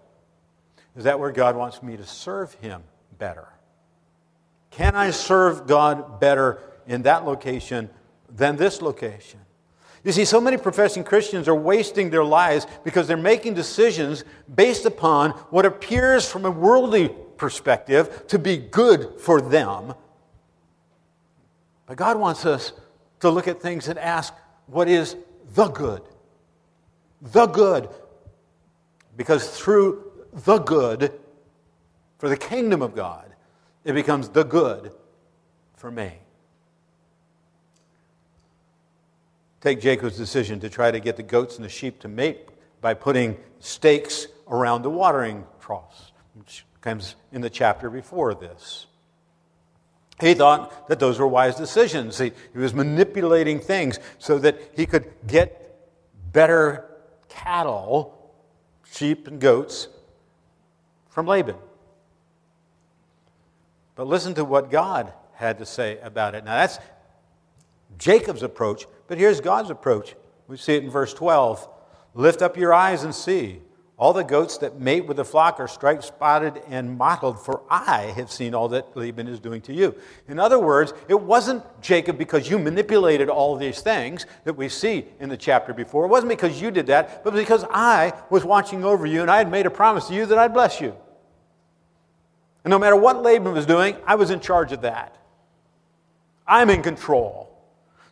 is 0.97 1.05
that 1.05 1.19
where 1.19 1.33
God 1.33 1.57
wants 1.57 1.83
me 1.83 1.97
to 1.97 2.07
serve 2.07 2.55
Him 2.55 2.83
better? 3.19 3.49
Can 4.71 4.95
I 4.95 5.11
serve 5.11 5.67
God 5.67 6.21
better 6.21 6.63
in 6.91 7.03
that 7.03 7.25
location 7.25 7.89
than 8.29 8.57
this 8.57 8.83
location? 8.83 9.39
You 10.03 10.13
see, 10.13 10.25
so 10.25 10.41
many 10.41 10.57
professing 10.57 11.05
Christians 11.05 11.47
are 11.47 11.55
wasting 11.55 12.11
their 12.11 12.25
lives 12.25 12.67
because 12.85 13.07
they're 13.07 13.17
making 13.17 13.55
decisions 13.55 14.25
based 14.53 14.87
upon 14.87 15.31
what 15.51 15.67
appears 15.67 16.29
from 16.29 16.45
a 16.45 16.51
worldly 16.51 17.15
perspective 17.37 18.27
to 18.29 18.39
be 18.39 18.57
good 18.57 19.21
for 19.21 19.41
them. 19.41 19.95
But 21.87 21.97
God 21.97 22.19
wants 22.19 22.45
us 22.45 22.73
to 23.21 23.31
look 23.31 23.47
at 23.47 23.61
things 23.61 23.89
and 23.89 23.99
ask 23.99 24.35
what 24.67 24.89
is 24.89 25.17
the 25.55 25.69
good. 25.69 26.03
The 27.21 27.47
good. 27.47 27.89
Because 29.17 29.49
through 29.49 30.11
the 30.33 30.59
good, 30.59 31.13
for 32.19 32.29
the 32.29 32.37
kingdom 32.37 32.83
of 32.83 32.95
God, 32.95 33.35
it 33.85 33.93
becomes 33.93 34.31
the 34.31 34.45
good 34.45 34.93
for 35.77 35.91
me. 35.91 36.15
Take 39.61 39.81
Jacob's 39.81 40.17
decision 40.17 40.61
to 40.61 40.71
try 40.71 40.91
to 40.91 41.01
get 41.01 41.17
the 41.17 41.23
goats 41.23 41.57
and 41.57 41.65
the 41.65 41.69
sheep 41.69 42.01
to 42.01 42.09
mate 42.09 42.49
by 42.81 42.95
putting 42.95 43.37
stakes 43.59 44.27
around 44.49 44.83
the 44.83 44.91
watering 44.91 45.45
troughs, 45.61 46.13
which 46.35 46.65
comes 46.81 47.15
in 47.31 47.41
the 47.43 47.51
chapter 47.51 47.91
before 47.91 48.35
this. 48.35 48.87
He 50.21 50.35
thought 50.35 50.89
that 50.89 50.99
those 50.99 51.19
were 51.19 51.27
wise 51.27 51.57
decisions. 51.57 52.19
He, 52.19 52.33
he 52.53 52.59
was 52.59 52.75
manipulating 52.75 53.61
things 53.61 53.99
so 54.19 54.39
that 54.39 54.61
he 54.77 54.87
could 54.87 55.11
get 55.27 55.79
better 56.33 56.87
cattle, 57.29 58.35
sheep 58.91 59.27
and 59.27 59.41
goats, 59.41 59.89
from 61.09 61.27
Laban. 61.27 61.57
But 63.95 64.07
listen 64.07 64.35
to 64.35 64.45
what 64.45 64.71
God 64.71 65.13
had 65.35 65.59
to 65.59 65.67
say 65.67 65.99
about 66.01 66.35
it. 66.35 66.45
Now, 66.45 66.57
that's 66.57 66.79
Jacob's 67.99 68.43
approach, 68.43 68.87
but 69.11 69.19
here's 69.19 69.41
God's 69.41 69.71
approach. 69.71 70.15
We 70.47 70.57
see 70.57 70.77
it 70.77 70.85
in 70.85 70.91
verse 70.91 71.13
12 71.13 71.69
Lift 72.15 72.43
up 72.43 72.57
your 72.57 72.73
eyes 72.73 73.03
and 73.03 73.13
see. 73.13 73.61
All 73.99 74.13
the 74.13 74.23
goats 74.23 74.59
that 74.59 74.81
mate 74.81 75.05
with 75.05 75.17
the 75.17 75.25
flock 75.25 75.59
are 75.59 75.67
striped, 75.67 76.05
spotted, 76.05 76.63
and 76.69 76.97
mottled, 76.97 77.45
for 77.45 77.63
I 77.69 78.13
have 78.15 78.31
seen 78.31 78.55
all 78.55 78.69
that 78.69 78.97
Laban 78.97 79.27
is 79.27 79.41
doing 79.41 79.63
to 79.63 79.75
you. 79.75 79.97
In 80.29 80.39
other 80.39 80.61
words, 80.61 80.95
it 81.09 81.21
wasn't 81.21 81.65
Jacob 81.83 82.19
because 82.19 82.49
you 82.49 82.57
manipulated 82.57 83.29
all 83.29 83.57
these 83.57 83.81
things 83.81 84.27
that 84.45 84.55
we 84.55 84.69
see 84.69 85.05
in 85.19 85.29
the 85.29 85.37
chapter 85.37 85.75
before. 85.75 86.05
It 86.05 86.09
wasn't 86.09 86.31
because 86.31 86.63
you 86.63 86.71
did 86.71 86.87
that, 86.87 87.25
but 87.25 87.35
because 87.35 87.65
I 87.69 88.13
was 88.31 88.45
watching 88.45 88.85
over 88.85 89.07
you 89.07 89.23
and 89.23 89.31
I 89.31 89.39
had 89.39 89.51
made 89.51 89.67
a 89.67 89.71
promise 89.71 90.07
to 90.07 90.15
you 90.15 90.25
that 90.27 90.39
I'd 90.39 90.55
bless 90.55 90.81
you. 90.81 90.95
And 92.63 92.71
no 92.71 92.79
matter 92.79 92.97
what 92.97 93.23
Laban 93.23 93.53
was 93.53 93.67
doing, 93.67 93.97
I 94.07 94.15
was 94.15 94.31
in 94.31 94.39
charge 94.39 94.71
of 94.71 94.83
that. 94.83 95.17
I'm 96.47 96.71
in 96.71 96.83
control. 96.83 97.50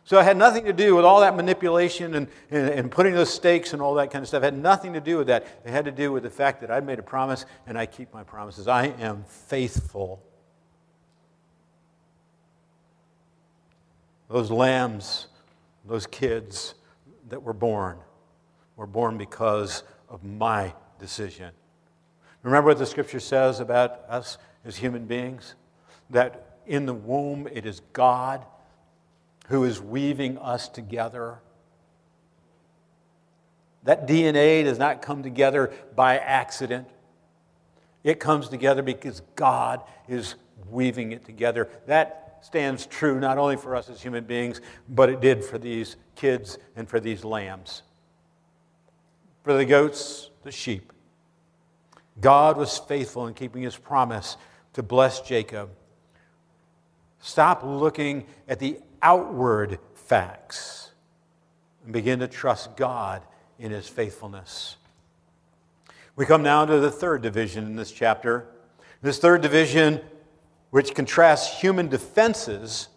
So 0.09 0.17
it 0.17 0.23
had 0.23 0.37
nothing 0.37 0.65
to 0.65 0.73
do 0.73 0.95
with 0.95 1.05
all 1.05 1.21
that 1.21 1.35
manipulation 1.35 2.15
and, 2.15 2.27
and, 2.49 2.67
and, 2.67 2.89
putting 2.89 3.13
those 3.13 3.31
stakes 3.31 3.73
and 3.73 3.81
all 3.81 3.93
that 3.93 4.09
kind 4.09 4.23
of 4.23 4.27
stuff. 4.27 4.41
It 4.41 4.45
had 4.45 4.57
nothing 4.57 4.93
to 4.93 4.99
do 4.99 5.19
with 5.19 5.27
that. 5.27 5.45
It 5.63 5.69
had 5.69 5.85
to 5.85 5.91
do 5.91 6.11
with 6.11 6.23
the 6.23 6.31
fact 6.31 6.61
that 6.61 6.71
I 6.71 6.79
made 6.79 6.97
a 6.97 7.03
promise 7.03 7.45
and 7.67 7.77
I 7.77 7.85
keep 7.85 8.11
my 8.11 8.23
promises. 8.23 8.67
I 8.67 8.87
am 8.87 9.23
faithful. 9.27 10.23
Those 14.31 14.49
lambs, 14.49 15.27
those 15.85 16.07
kids 16.07 16.73
that 17.29 17.43
were 17.43 17.53
born, 17.53 17.99
were 18.77 18.87
born 18.87 19.15
because 19.15 19.83
of 20.09 20.23
my 20.23 20.73
decision. 20.97 21.51
Remember 22.41 22.69
what 22.69 22.79
the 22.79 22.87
scripture 22.87 23.19
says 23.19 23.59
about 23.59 23.99
us 24.09 24.39
as 24.65 24.75
human 24.75 25.05
beings? 25.05 25.53
That 26.09 26.57
in 26.65 26.87
the 26.87 26.95
womb 26.95 27.47
it 27.53 27.67
is 27.67 27.81
God 27.93 28.43
who 29.49 29.63
is 29.63 29.81
weaving 29.81 30.37
us 30.37 30.69
together. 30.69 31.39
That 33.83 34.07
DNA 34.07 34.63
does 34.63 34.77
not 34.77 35.01
come 35.01 35.23
together 35.23 35.71
by 35.95 36.17
accident. 36.17 36.87
It 38.03 38.19
comes 38.19 38.47
together 38.49 38.81
because 38.81 39.21
God 39.35 39.81
is 40.07 40.35
weaving 40.69 41.11
it 41.11 41.25
together. 41.25 41.69
That 41.87 42.37
stands 42.41 42.85
true 42.85 43.19
not 43.19 43.37
only 43.37 43.57
for 43.57 43.75
us 43.75 43.89
as 43.89 44.01
human 44.01 44.23
beings, 44.23 44.61
but 44.87 45.09
it 45.09 45.19
did 45.19 45.43
for 45.43 45.57
these 45.57 45.95
kids 46.15 46.57
and 46.75 46.87
for 46.87 46.99
these 46.99 47.25
lambs. 47.25 47.81
For 49.43 49.53
the 49.53 49.65
goats, 49.65 50.29
the 50.43 50.51
sheep. 50.51 50.93
God 52.21 52.57
was 52.57 52.77
faithful 52.77 53.27
in 53.27 53.33
keeping 53.33 53.63
his 53.63 53.77
promise 53.77 54.37
to 54.73 54.83
bless 54.83 55.21
Jacob. 55.21 55.69
Stop 57.19 57.63
looking 57.63 58.25
at 58.47 58.59
the 58.59 58.79
outward 59.01 59.79
facts 59.93 60.91
and 61.83 61.93
begin 61.93 62.19
to 62.19 62.27
trust 62.27 62.75
God 62.75 63.21
in 63.57 63.71
his 63.71 63.87
faithfulness. 63.87 64.77
We 66.15 66.25
come 66.25 66.43
now 66.43 66.65
to 66.65 66.79
the 66.79 66.91
third 66.91 67.21
division 67.21 67.65
in 67.65 67.75
this 67.75 67.91
chapter. 67.91 68.45
This 69.01 69.19
third 69.19 69.41
division, 69.41 70.01
which 70.69 70.93
contrasts 70.93 71.59
human 71.61 71.87
defenses 71.87 72.89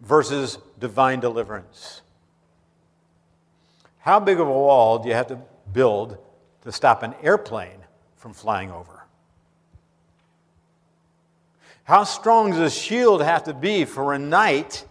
versus 0.00 0.58
divine 0.78 1.20
deliverance. 1.20 2.02
How 4.00 4.20
big 4.20 4.40
of 4.40 4.48
a 4.48 4.52
wall 4.52 4.98
do 4.98 5.08
you 5.08 5.14
have 5.14 5.28
to 5.28 5.38
build 5.72 6.18
to 6.62 6.72
stop 6.72 7.02
an 7.02 7.14
airplane 7.22 7.80
from 8.16 8.32
flying 8.32 8.70
over? 8.70 9.04
How 11.84 12.04
strong 12.04 12.50
does 12.50 12.60
a 12.60 12.70
shield 12.70 13.22
have 13.22 13.44
to 13.44 13.54
be 13.54 13.86
for 13.86 14.12
a 14.12 14.18
knight 14.18 14.84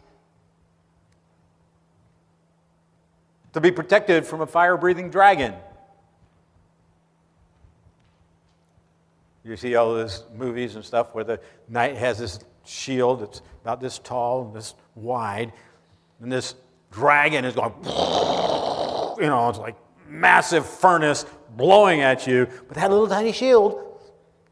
to 3.57 3.61
be 3.61 3.71
protected 3.71 4.25
from 4.25 4.41
a 4.41 4.47
fire 4.47 4.77
breathing 4.77 5.09
dragon? 5.09 5.53
You 9.43 9.55
see 9.55 9.75
all 9.75 9.93
those 9.93 10.23
movies 10.35 10.75
and 10.75 10.83
stuff 10.83 11.15
where 11.15 11.23
the 11.23 11.39
knight 11.69 11.95
has 11.95 12.19
this 12.19 12.39
shield 12.65 13.21
that's 13.21 13.41
about 13.61 13.79
this 13.79 13.97
tall 13.99 14.45
and 14.45 14.53
this 14.53 14.75
wide, 14.95 15.53
and 16.21 16.31
this 16.31 16.55
dragon 16.91 17.45
is 17.45 17.55
going, 17.55 17.73
you 17.83 19.27
know, 19.27 19.47
it's 19.49 19.59
like 19.59 19.75
massive 20.09 20.65
furnace 20.65 21.25
blowing 21.55 22.01
at 22.01 22.27
you, 22.27 22.47
but 22.67 22.75
that 22.75 22.89
little 22.89 23.07
tiny 23.07 23.31
shield 23.31 24.01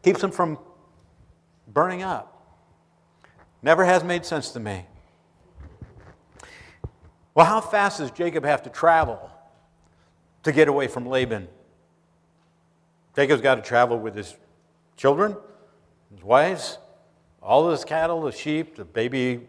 keeps 0.02 0.24
him 0.24 0.32
from 0.32 0.58
burning 1.68 2.04
up. 2.04 2.32
Never 3.62 3.84
has 3.84 4.04
made 4.04 4.26
sense 4.26 4.52
to 4.52 4.60
me. 4.60 4.86
Well, 7.36 7.45
how 7.45 7.60
fast 7.60 8.00
does 8.00 8.12
Jacob 8.12 8.45
have 8.45 8.63
to 8.63 8.69
travel 8.69 9.30
to 10.43 10.54
get 10.54 10.69
away 10.69 10.88
from 10.88 11.06
Laban? 11.06 11.50
Jacob's 13.13 13.41
got 13.41 13.56
to 13.56 13.62
travel 13.62 14.00
with 14.00 14.15
his 14.15 14.36
children, 14.95 15.36
his 16.13 16.24
wives, 16.24 16.78
all 17.41 17.69
his 17.69 17.84
cattle, 17.84 18.21
the 18.21 18.32
sheep, 18.32 18.78
the 18.78 18.86
baby 18.86 19.41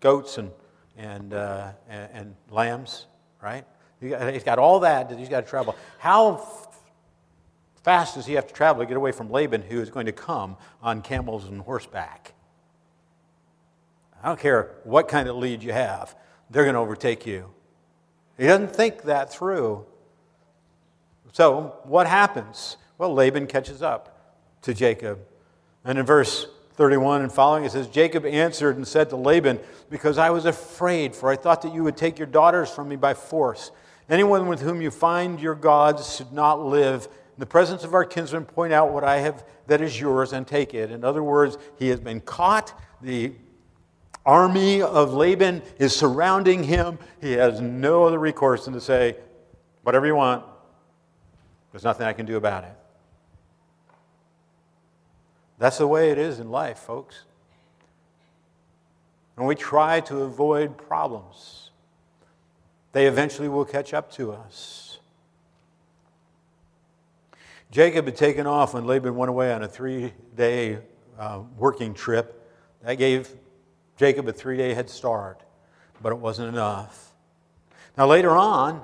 goats, 0.00 0.38
and, 0.38 0.50
and, 0.96 1.34
uh, 1.34 1.72
and, 1.90 2.10
and, 2.12 2.34
lambs, 2.50 3.06
right? 3.42 3.64
He's 4.00 4.42
got 4.42 4.58
all 4.58 4.80
that 4.80 5.10
that 5.10 5.18
he's 5.18 5.28
got 5.28 5.44
to 5.44 5.48
travel. 5.48 5.76
How 5.98 6.36
f- 6.36 6.68
fast 7.82 8.14
does 8.14 8.24
he 8.24 8.32
have 8.34 8.46
to 8.46 8.54
travel 8.54 8.82
to 8.82 8.86
get 8.86 8.96
away 8.96 9.12
from 9.12 9.30
Laban, 9.30 9.62
who 9.62 9.80
is 9.80 9.90
going 9.90 10.06
to 10.06 10.12
come 10.12 10.56
on 10.82 11.02
camels 11.02 11.46
and 11.46 11.60
horseback? 11.60 12.32
I 14.22 14.28
don't 14.28 14.40
care 14.40 14.74
what 14.84 15.08
kind 15.08 15.28
of 15.28 15.36
lead 15.36 15.62
you 15.62 15.72
have, 15.72 16.14
they're 16.50 16.64
going 16.64 16.74
to 16.74 16.80
overtake 16.80 17.26
you. 17.26 17.50
He 18.38 18.44
doesn't 18.44 18.74
think 18.74 19.02
that 19.02 19.32
through. 19.32 19.84
So, 21.32 21.76
what 21.84 22.06
happens? 22.06 22.76
Well, 22.98 23.12
Laban 23.12 23.46
catches 23.46 23.82
up 23.82 24.34
to 24.62 24.74
Jacob. 24.74 25.20
And 25.84 25.98
in 25.98 26.06
verse 26.06 26.46
31 26.74 27.22
and 27.22 27.32
following, 27.32 27.64
it 27.64 27.72
says, 27.72 27.88
Jacob 27.88 28.24
answered 28.24 28.76
and 28.76 28.86
said 28.86 29.10
to 29.10 29.16
Laban, 29.16 29.58
Because 29.90 30.18
I 30.18 30.30
was 30.30 30.44
afraid, 30.44 31.14
for 31.14 31.30
I 31.30 31.36
thought 31.36 31.62
that 31.62 31.74
you 31.74 31.82
would 31.84 31.96
take 31.96 32.18
your 32.18 32.26
daughters 32.26 32.70
from 32.70 32.88
me 32.88 32.96
by 32.96 33.14
force. 33.14 33.70
Anyone 34.08 34.46
with 34.46 34.60
whom 34.60 34.80
you 34.80 34.90
find 34.90 35.40
your 35.40 35.54
gods 35.54 36.16
should 36.16 36.32
not 36.32 36.64
live. 36.64 37.04
In 37.04 37.40
the 37.40 37.46
presence 37.46 37.84
of 37.84 37.92
our 37.92 38.04
kinsmen, 38.04 38.44
point 38.44 38.72
out 38.72 38.92
what 38.92 39.04
I 39.04 39.18
have 39.18 39.44
that 39.66 39.80
is 39.80 40.00
yours 40.00 40.32
and 40.32 40.46
take 40.46 40.74
it. 40.74 40.90
In 40.90 41.04
other 41.04 41.22
words, 41.22 41.58
he 41.78 41.88
has 41.88 42.00
been 42.00 42.20
caught. 42.20 42.78
The 43.02 43.32
army 44.26 44.82
of 44.82 45.14
Laban 45.14 45.62
is 45.78 45.96
surrounding 45.96 46.64
him. 46.64 46.98
He 47.20 47.32
has 47.32 47.60
no 47.60 48.04
other 48.04 48.18
recourse 48.18 48.66
than 48.66 48.74
to 48.74 48.80
say, 48.80 49.16
Whatever 49.82 50.06
you 50.06 50.16
want, 50.16 50.44
there's 51.70 51.84
nothing 51.84 52.08
I 52.08 52.12
can 52.12 52.26
do 52.26 52.36
about 52.36 52.64
it. 52.64 52.76
That's 55.58 55.78
the 55.78 55.86
way 55.86 56.10
it 56.10 56.18
is 56.18 56.40
in 56.40 56.50
life, 56.50 56.78
folks. 56.78 57.22
When 59.36 59.46
we 59.46 59.54
try 59.54 60.00
to 60.00 60.22
avoid 60.22 60.76
problems, 60.76 61.70
they 62.92 63.06
eventually 63.06 63.48
will 63.48 63.64
catch 63.64 63.94
up 63.94 64.10
to 64.12 64.32
us. 64.32 64.98
Jacob 67.70 68.06
had 68.06 68.16
taken 68.16 68.46
off 68.46 68.74
when 68.74 68.86
Laban 68.86 69.14
went 69.14 69.28
away 69.28 69.52
on 69.52 69.62
a 69.62 69.68
three 69.68 70.12
day 70.34 70.78
uh, 71.18 71.42
working 71.58 71.94
trip. 71.94 72.50
That 72.82 72.94
gave 72.94 73.30
Jacob 73.96 74.28
a 74.28 74.32
three 74.32 74.56
day 74.56 74.74
head 74.74 74.90
start, 74.90 75.42
but 76.02 76.12
it 76.12 76.18
wasn't 76.18 76.48
enough. 76.48 77.12
Now, 77.96 78.06
later 78.06 78.30
on 78.30 78.82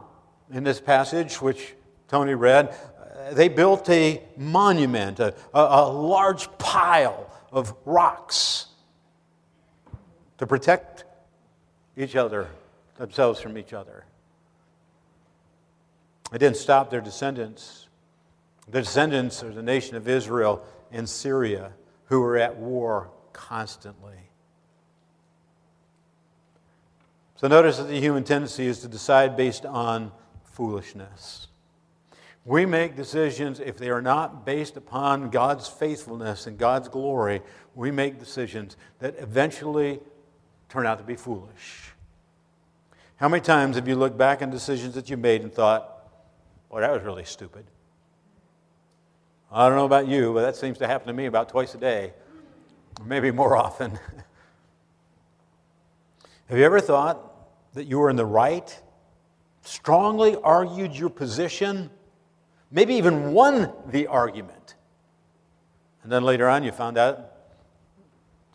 in 0.52 0.64
this 0.64 0.80
passage, 0.80 1.40
which 1.40 1.74
Tony 2.08 2.34
read, 2.34 2.68
uh, 2.68 3.34
they 3.34 3.48
built 3.48 3.88
a 3.90 4.22
monument, 4.36 5.20
a, 5.20 5.34
a, 5.52 5.60
a 5.60 5.92
large 5.92 6.50
pile 6.58 7.30
of 7.50 7.74
rocks 7.84 8.66
to 10.38 10.46
protect 10.46 11.04
each 11.96 12.16
other, 12.16 12.48
themselves 12.96 13.40
from 13.40 13.58
each 13.58 13.72
other. 13.72 14.04
It 16.32 16.38
didn't 16.38 16.56
stop 16.56 16.90
their 16.90 17.02
descendants. 17.02 17.88
The 18.68 18.80
descendants 18.80 19.42
of 19.42 19.54
the 19.54 19.62
nation 19.62 19.96
of 19.96 20.08
Israel 20.08 20.64
in 20.90 21.06
Syria 21.06 21.72
who 22.06 22.20
were 22.20 22.38
at 22.38 22.56
war 22.56 23.10
constantly. 23.32 24.31
So 27.42 27.48
notice 27.48 27.78
that 27.78 27.88
the 27.88 27.98
human 27.98 28.22
tendency 28.22 28.68
is 28.68 28.78
to 28.82 28.88
decide 28.88 29.36
based 29.36 29.66
on 29.66 30.12
foolishness. 30.44 31.48
We 32.44 32.66
make 32.66 32.94
decisions, 32.94 33.58
if 33.58 33.76
they 33.76 33.90
are 33.90 34.00
not 34.00 34.46
based 34.46 34.76
upon 34.76 35.28
God's 35.28 35.66
faithfulness 35.66 36.46
and 36.46 36.56
God's 36.56 36.88
glory, 36.88 37.42
we 37.74 37.90
make 37.90 38.20
decisions 38.20 38.76
that 39.00 39.16
eventually 39.18 39.98
turn 40.68 40.86
out 40.86 40.98
to 40.98 41.04
be 41.04 41.16
foolish. 41.16 41.90
How 43.16 43.28
many 43.28 43.40
times 43.40 43.74
have 43.74 43.88
you 43.88 43.96
looked 43.96 44.16
back 44.16 44.40
on 44.40 44.50
decisions 44.50 44.94
that 44.94 45.10
you 45.10 45.16
made 45.16 45.42
and 45.42 45.52
thought, 45.52 46.12
boy, 46.70 46.82
that 46.82 46.92
was 46.92 47.02
really 47.02 47.24
stupid? 47.24 47.64
I 49.50 49.66
don't 49.66 49.76
know 49.76 49.84
about 49.84 50.06
you, 50.06 50.32
but 50.32 50.42
that 50.42 50.54
seems 50.54 50.78
to 50.78 50.86
happen 50.86 51.08
to 51.08 51.12
me 51.12 51.26
about 51.26 51.48
twice 51.48 51.74
a 51.74 51.78
day, 51.78 52.12
maybe 53.04 53.32
more 53.32 53.56
often. 53.56 53.90
have 56.48 56.56
you 56.56 56.64
ever 56.64 56.78
thought 56.78 57.30
that 57.74 57.84
you 57.84 57.98
were 57.98 58.10
in 58.10 58.16
the 58.16 58.26
right, 58.26 58.80
strongly 59.62 60.36
argued 60.36 60.94
your 60.94 61.10
position? 61.10 61.90
maybe 62.72 62.94
even 62.94 63.32
won 63.32 63.72
the 63.86 64.08
argument. 64.08 64.74
And 66.02 66.10
then 66.10 66.24
later 66.24 66.48
on, 66.48 66.64
you 66.64 66.72
found 66.72 66.98
out 66.98 67.32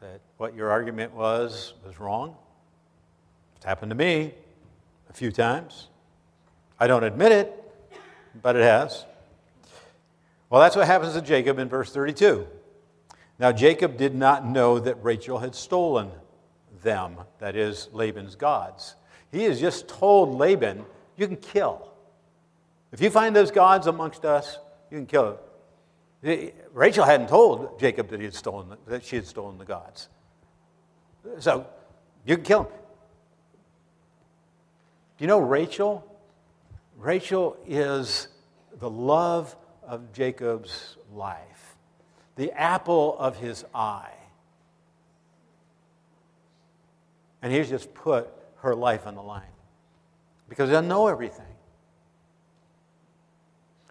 that 0.01 0.19
what 0.37 0.53
your 0.53 0.69
argument 0.71 1.13
was 1.13 1.75
was 1.85 1.99
wrong. 1.99 2.35
It's 3.55 3.65
happened 3.65 3.91
to 3.91 3.95
me 3.95 4.33
a 5.09 5.13
few 5.13 5.31
times. 5.31 5.87
I 6.79 6.87
don't 6.87 7.03
admit 7.03 7.31
it, 7.31 7.53
but 8.41 8.55
it 8.55 8.63
has. 8.63 9.05
Well, 10.49 10.61
that's 10.61 10.75
what 10.75 10.87
happens 10.87 11.13
to 11.13 11.21
Jacob 11.21 11.59
in 11.59 11.69
verse 11.69 11.91
32. 11.91 12.47
Now, 13.39 13.51
Jacob 13.51 13.97
did 13.97 14.15
not 14.15 14.45
know 14.45 14.79
that 14.79 14.95
Rachel 15.03 15.39
had 15.39 15.53
stolen 15.53 16.11
them, 16.81 17.17
that 17.39 17.55
is, 17.55 17.89
Laban's 17.93 18.35
gods. 18.35 18.95
He 19.31 19.43
has 19.43 19.59
just 19.59 19.87
told 19.87 20.35
Laban, 20.35 20.85
You 21.15 21.27
can 21.27 21.37
kill. 21.37 21.87
If 22.91 23.01
you 23.01 23.09
find 23.09 23.35
those 23.35 23.51
gods 23.51 23.87
amongst 23.87 24.25
us, 24.25 24.57
you 24.89 24.97
can 24.97 25.05
kill 25.05 25.39
them. 26.23 26.51
Rachel 26.73 27.05
hadn't 27.05 27.27
told 27.27 27.79
Jacob 27.79 28.09
that, 28.09 28.19
he 28.19 28.25
had 28.25 28.33
stolen, 28.33 28.75
that 28.87 29.03
she 29.03 29.17
had 29.17 29.27
stolen 29.27 29.57
the 29.57 29.65
gods. 29.65 30.09
So 31.39 31.67
you 32.25 32.35
can 32.35 32.45
kill 32.45 32.63
him. 32.63 32.71
Do 35.17 35.23
you 35.23 35.27
know 35.27 35.39
Rachel? 35.39 36.05
Rachel 36.97 37.57
is 37.65 38.27
the 38.79 38.89
love 38.89 39.55
of 39.83 40.13
Jacob's 40.13 40.97
life, 41.13 41.77
the 42.35 42.51
apple 42.51 43.17
of 43.19 43.37
his 43.37 43.65
eye. 43.73 44.13
And 47.41 47.53
he's 47.53 47.69
just 47.69 47.93
put 47.93 48.29
her 48.67 48.75
life 48.75 49.07
on 49.07 49.15
the 49.15 49.23
line 49.23 49.55
because 50.49 50.69
doesn't 50.69 50.89
know 50.89 51.07
everything. 51.07 51.45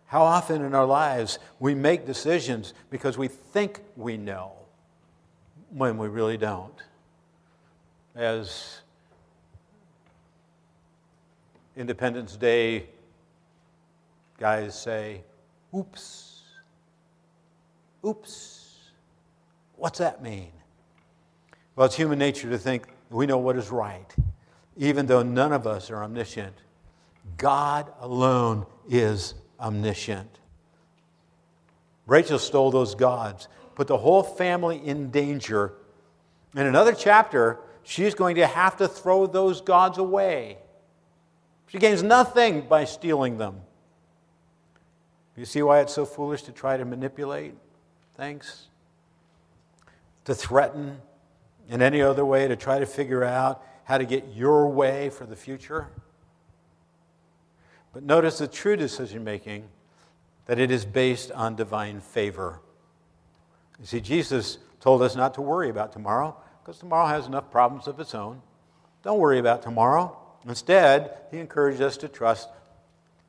How 0.04 0.22
often 0.22 0.62
in 0.62 0.74
our 0.74 0.84
lives 0.84 1.38
we 1.58 1.74
make 1.74 2.04
decisions 2.04 2.74
because 2.90 3.16
we 3.16 3.26
think 3.26 3.80
we 3.96 4.18
know 4.18 4.52
when 5.70 5.96
we 5.96 6.08
really 6.08 6.36
don't. 6.36 6.74
As 8.14 8.80
Independence 11.74 12.36
Day 12.36 12.84
guys 14.38 14.78
say, 14.78 15.22
oops, 15.74 16.42
oops. 18.04 18.74
What's 19.76 19.98
that 20.00 20.22
mean? 20.22 20.52
Well, 21.74 21.86
it's 21.86 21.96
human 21.96 22.18
nature 22.18 22.50
to 22.50 22.58
think 22.58 22.88
we 23.10 23.24
know 23.24 23.38
what 23.38 23.56
is 23.56 23.70
right, 23.70 24.14
even 24.76 25.06
though 25.06 25.22
none 25.22 25.52
of 25.52 25.66
us 25.66 25.90
are 25.90 26.02
omniscient. 26.02 26.54
God 27.38 27.92
alone 28.00 28.66
is 28.88 29.34
omniscient. 29.58 30.38
Rachel 32.06 32.38
stole 32.38 32.70
those 32.70 32.94
gods, 32.94 33.48
put 33.74 33.88
the 33.88 33.96
whole 33.96 34.22
family 34.22 34.84
in 34.84 35.10
danger. 35.10 35.72
In 36.54 36.66
another 36.66 36.94
chapter, 36.94 37.58
she's 37.82 38.14
going 38.14 38.36
to 38.36 38.46
have 38.46 38.76
to 38.76 38.86
throw 38.86 39.26
those 39.26 39.60
gods 39.60 39.98
away. 39.98 40.58
She 41.66 41.78
gains 41.78 42.02
nothing 42.02 42.62
by 42.62 42.84
stealing 42.84 43.38
them. 43.38 43.62
You 45.36 45.44
see 45.44 45.62
why 45.62 45.80
it's 45.80 45.92
so 45.92 46.06
foolish 46.06 46.42
to 46.42 46.52
try 46.52 46.76
to 46.76 46.84
manipulate 46.84 47.54
things? 48.16 48.68
To 50.24 50.34
threaten 50.34 50.98
in 51.68 51.82
any 51.82 52.00
other 52.00 52.24
way, 52.24 52.48
to 52.48 52.56
try 52.56 52.78
to 52.78 52.86
figure 52.86 53.24
out 53.24 53.62
how 53.86 53.98
to 53.98 54.04
get 54.04 54.24
your 54.34 54.68
way 54.68 55.10
for 55.10 55.24
the 55.26 55.36
future? 55.36 55.88
But 57.92 58.02
notice 58.02 58.38
the 58.38 58.48
true 58.48 58.76
decision 58.76 59.24
making 59.24 59.68
that 60.46 60.58
it 60.58 60.70
is 60.70 60.84
based 60.84 61.32
on 61.32 61.56
divine 61.56 62.00
favor. 62.00 62.60
You 63.80 63.86
see, 63.86 64.00
Jesus 64.00 64.58
told 64.80 65.02
us 65.02 65.16
not 65.16 65.34
to 65.34 65.40
worry 65.40 65.70
about 65.70 65.92
tomorrow 65.92 66.36
because 66.60 66.78
tomorrow 66.78 67.06
has 67.06 67.26
enough 67.26 67.50
problems 67.50 67.86
of 67.86 67.98
its 68.00 68.14
own. 68.14 68.42
Don't 69.02 69.18
worry 69.18 69.38
about 69.38 69.62
tomorrow. 69.62 70.16
Instead, 70.46 71.16
he 71.30 71.38
encouraged 71.38 71.80
us 71.80 71.96
to 71.98 72.08
trust 72.08 72.48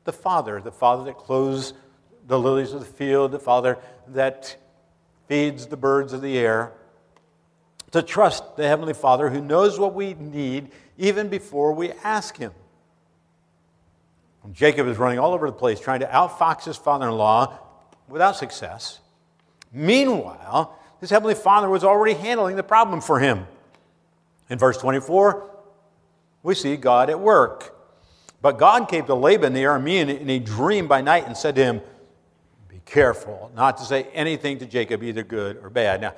the 0.04 0.12
Father, 0.12 0.60
the 0.60 0.72
Father 0.72 1.04
that 1.04 1.18
clothes 1.18 1.72
the 2.26 2.38
lilies 2.38 2.72
of 2.72 2.80
the 2.80 2.86
field, 2.86 3.30
the 3.30 3.38
Father 3.38 3.78
that 4.08 4.56
feeds 5.28 5.66
the 5.66 5.76
birds 5.76 6.12
of 6.12 6.20
the 6.20 6.36
air, 6.36 6.72
to 7.92 8.02
trust 8.02 8.56
the 8.56 8.66
Heavenly 8.66 8.94
Father 8.94 9.30
who 9.30 9.40
knows 9.40 9.78
what 9.78 9.94
we 9.94 10.14
need 10.14 10.70
even 10.96 11.28
before 11.28 11.72
we 11.72 11.92
ask 12.04 12.36
Him. 12.36 12.52
Jacob 14.52 14.86
is 14.86 14.98
running 14.98 15.18
all 15.18 15.34
over 15.34 15.46
the 15.46 15.56
place 15.56 15.80
trying 15.80 16.00
to 16.00 16.06
outfox 16.06 16.64
his 16.64 16.76
father 16.76 17.08
in 17.08 17.14
law 17.16 17.58
without 18.08 18.36
success. 18.36 19.00
Meanwhile, 19.72 20.76
his 21.00 21.10
heavenly 21.10 21.34
father 21.34 21.68
was 21.68 21.84
already 21.84 22.14
handling 22.14 22.56
the 22.56 22.62
problem 22.62 23.00
for 23.00 23.18
him. 23.18 23.46
In 24.48 24.58
verse 24.58 24.78
24, 24.78 25.50
we 26.42 26.54
see 26.54 26.76
God 26.76 27.10
at 27.10 27.20
work. 27.20 27.74
But 28.40 28.58
God 28.58 28.88
came 28.88 29.04
to 29.06 29.14
Laban 29.14 29.52
the 29.52 29.64
Aramean 29.64 30.20
in 30.20 30.30
a 30.30 30.38
dream 30.38 30.88
by 30.88 31.00
night 31.00 31.26
and 31.26 31.36
said 31.36 31.56
to 31.56 31.64
him, 31.64 31.80
Be 32.68 32.80
careful 32.86 33.50
not 33.54 33.76
to 33.78 33.84
say 33.84 34.04
anything 34.14 34.58
to 34.60 34.66
Jacob, 34.66 35.02
either 35.02 35.24
good 35.24 35.58
or 35.62 35.68
bad. 35.68 36.00
Now, 36.00 36.14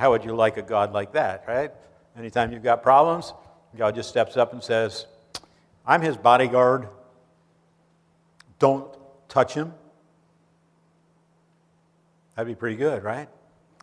how 0.00 0.12
would 0.12 0.24
you 0.24 0.34
like 0.34 0.56
a 0.56 0.62
God 0.62 0.94
like 0.94 1.12
that, 1.12 1.44
right? 1.46 1.70
Anytime 2.16 2.52
you've 2.52 2.62
got 2.62 2.82
problems, 2.82 3.34
God 3.76 3.94
just 3.94 4.08
steps 4.08 4.34
up 4.34 4.54
and 4.54 4.62
says, 4.62 5.04
I'm 5.86 6.00
his 6.00 6.16
bodyguard. 6.16 6.88
Don't 8.58 8.96
touch 9.28 9.52
him. 9.52 9.74
That'd 12.34 12.50
be 12.50 12.58
pretty 12.58 12.76
good, 12.76 13.04
right? 13.04 13.28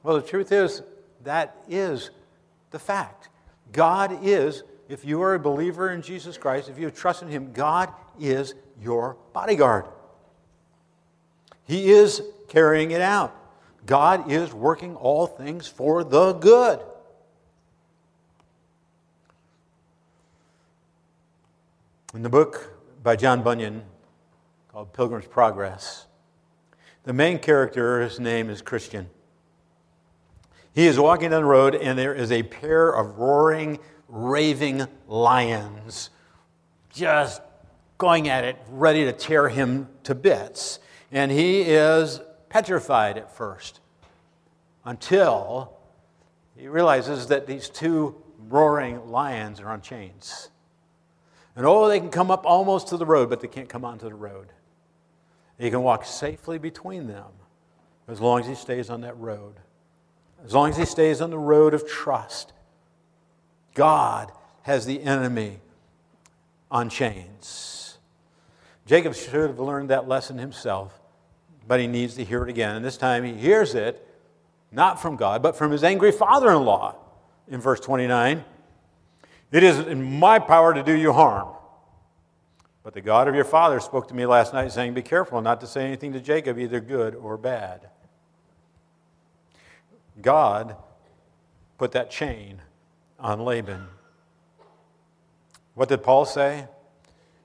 Well, 0.01 0.15
the 0.15 0.27
truth 0.27 0.51
is, 0.51 0.81
that 1.23 1.55
is 1.69 2.09
the 2.71 2.79
fact. 2.79 3.29
God 3.71 4.17
is, 4.23 4.63
if 4.89 5.05
you 5.05 5.21
are 5.21 5.35
a 5.35 5.39
believer 5.39 5.91
in 5.91 6.01
Jesus 6.01 6.35
Christ, 6.35 6.67
if 6.67 6.79
you 6.79 6.89
trust 6.89 7.21
in 7.21 7.27
Him, 7.27 7.53
God 7.53 7.93
is 8.19 8.55
your 8.81 9.17
bodyguard. 9.33 9.85
He 11.65 11.91
is 11.91 12.23
carrying 12.47 12.89
it 12.89 13.01
out. 13.01 13.36
God 13.87 14.29
is 14.29 14.53
working 14.53 14.95
all 14.97 15.25
things 15.25 15.67
for 15.67 16.03
the 16.03 16.33
good. 16.33 16.79
In 22.13 22.21
the 22.21 22.29
book 22.29 22.77
by 23.01 23.15
John 23.15 23.41
Bunyan, 23.43 23.83
called 24.71 24.91
Pilgrim's 24.91 25.25
Progress. 25.25 26.05
The 27.03 27.13
main 27.13 27.39
character's 27.39 28.19
name 28.19 28.49
is 28.49 28.61
Christian. 28.61 29.09
He 30.73 30.85
is 30.85 30.99
walking 30.99 31.31
down 31.31 31.43
the 31.43 31.47
road, 31.47 31.73
and 31.73 31.97
there 31.97 32.13
is 32.13 32.31
a 32.31 32.43
pair 32.43 32.89
of 32.89 33.17
roaring, 33.17 33.79
raving 34.09 34.85
lions 35.07 36.09
just 36.89 37.41
going 37.97 38.27
at 38.27 38.43
it, 38.43 38.57
ready 38.69 39.05
to 39.05 39.13
tear 39.13 39.47
him 39.47 39.87
to 40.03 40.13
bits. 40.13 40.79
And 41.11 41.31
he 41.31 41.61
is 41.61 42.19
petrified 42.49 43.17
at 43.17 43.35
first 43.35 43.79
until 44.85 45.73
he 46.55 46.67
realizes 46.67 47.27
that 47.27 47.47
these 47.47 47.69
two 47.69 48.15
roaring 48.49 49.09
lions 49.09 49.59
are 49.59 49.69
on 49.69 49.81
chains. 49.81 50.49
And 51.55 51.65
oh, 51.65 51.87
they 51.87 51.99
can 51.99 52.09
come 52.09 52.31
up 52.31 52.45
almost 52.45 52.89
to 52.89 52.97
the 52.97 53.05
road, 53.05 53.29
but 53.29 53.41
they 53.41 53.47
can't 53.47 53.69
come 53.69 53.83
onto 53.83 54.05
the 54.07 54.15
road. 54.15 54.47
He 55.57 55.69
can 55.69 55.81
walk 55.81 56.05
safely 56.05 56.57
between 56.57 57.07
them 57.07 57.31
as 58.07 58.21
long 58.21 58.39
as 58.39 58.47
he 58.47 58.55
stays 58.55 58.89
on 58.89 59.01
that 59.01 59.17
road. 59.17 59.55
As 60.45 60.53
long 60.53 60.69
as 60.69 60.77
he 60.77 60.85
stays 60.85 61.19
on 61.19 61.31
the 61.31 61.37
road 61.37 61.73
of 61.73 61.87
trust. 61.87 62.53
God 63.73 64.31
has 64.63 64.85
the 64.85 65.01
enemy 65.01 65.59
on 66.69 66.89
chains. 66.89 67.97
Jacob 68.85 69.15
should 69.15 69.33
have 69.49 69.59
learned 69.59 69.89
that 69.89 70.07
lesson 70.07 70.37
himself, 70.37 70.96
but 71.67 71.79
he 71.79 71.87
needs 71.87 72.15
to 72.15 72.23
hear 72.23 72.43
it 72.43 72.49
again. 72.49 72.75
And 72.75 72.85
this 72.85 72.97
time 72.97 73.23
he 73.23 73.33
hears 73.33 73.75
it 73.75 74.03
not 74.71 75.01
from 75.01 75.15
God, 75.15 75.41
but 75.41 75.55
from 75.55 75.71
his 75.71 75.83
angry 75.83 76.11
father 76.11 76.51
in 76.51 76.63
law 76.63 76.95
in 77.47 77.59
verse 77.59 77.79
29. 77.79 78.43
It 79.51 79.63
is 79.63 79.79
in 79.79 80.19
my 80.19 80.39
power 80.39 80.73
to 80.73 80.83
do 80.83 80.93
you 80.93 81.13
harm. 81.13 81.49
But 82.83 82.93
the 82.93 83.01
God 83.01 83.27
of 83.27 83.35
your 83.35 83.43
father 83.43 83.79
spoke 83.79 84.07
to 84.09 84.13
me 84.13 84.25
last 84.25 84.53
night, 84.53 84.71
saying, 84.71 84.93
Be 84.93 85.01
careful 85.01 85.41
not 85.41 85.59
to 85.61 85.67
say 85.67 85.85
anything 85.85 86.13
to 86.13 86.21
Jacob, 86.21 86.57
either 86.57 86.79
good 86.79 87.15
or 87.15 87.37
bad. 87.37 87.89
God 90.21 90.75
put 91.77 91.91
that 91.91 92.09
chain 92.09 92.61
on 93.19 93.41
Laban. 93.41 93.87
What 95.75 95.89
did 95.89 96.01
Paul 96.01 96.25
say? 96.25 96.67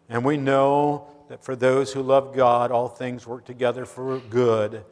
And 0.09 0.25
we 0.25 0.37
know 0.37 1.12
that 1.33 1.43
for 1.43 1.57
those 1.57 1.95
who 1.95 2.03
love 2.03 2.37
God, 2.37 2.71
all 2.71 2.89
things 2.89 3.27
work 3.27 3.47
together 3.47 3.87
for 3.87 4.19
good 4.19 4.85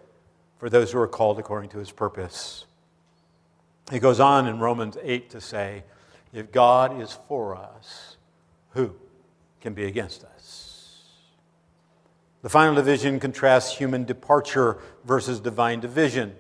for 0.57 0.71
those 0.71 0.91
who 0.91 0.99
are 0.99 1.07
called 1.07 1.39
according 1.39 1.69
to 1.69 1.77
his 1.77 1.91
purpose. 1.91 2.65
He 3.91 3.99
goes 3.99 4.21
on 4.21 4.47
in 4.47 4.59
Romans 4.59 4.97
8 5.03 5.29
to 5.29 5.41
say, 5.43 5.85
If 6.33 6.51
God 6.51 6.99
is 6.99 7.13
for 7.29 7.55
us, 7.55 8.17
who 8.71 8.95
can 9.61 9.75
be 9.75 9.85
against 9.85 10.25
us? 10.25 11.03
The 12.41 12.49
final 12.49 12.75
division 12.75 13.21
contrasts 13.21 13.77
human 13.77 14.07
departure 14.07 14.79
versus 15.05 15.41
divine 15.41 15.81
division. 15.81 16.35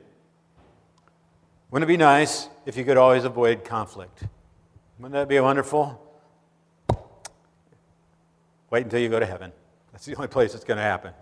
Wouldn't 1.71 1.91
it 1.91 1.93
be 1.93 1.99
nice 1.99 2.49
if 2.65 2.75
you 2.75 2.87
could 2.87 2.97
always 2.97 3.25
avoid 3.25 3.65
conflict? 3.65 4.23
Wouldn't 4.99 5.13
that 5.13 5.29
be 5.29 5.39
wonderful? 5.41 6.01
Wait 8.71 8.85
until 8.85 9.01
you 9.01 9.11
go 9.11 9.21
to 9.21 9.27
heaven. 9.27 9.53
That's 9.93 10.05
the 10.05 10.15
only 10.17 10.29
place 10.29 10.55
it's 10.55 10.65
going 10.65 10.79
to 10.79 10.83
happen. 10.83 11.13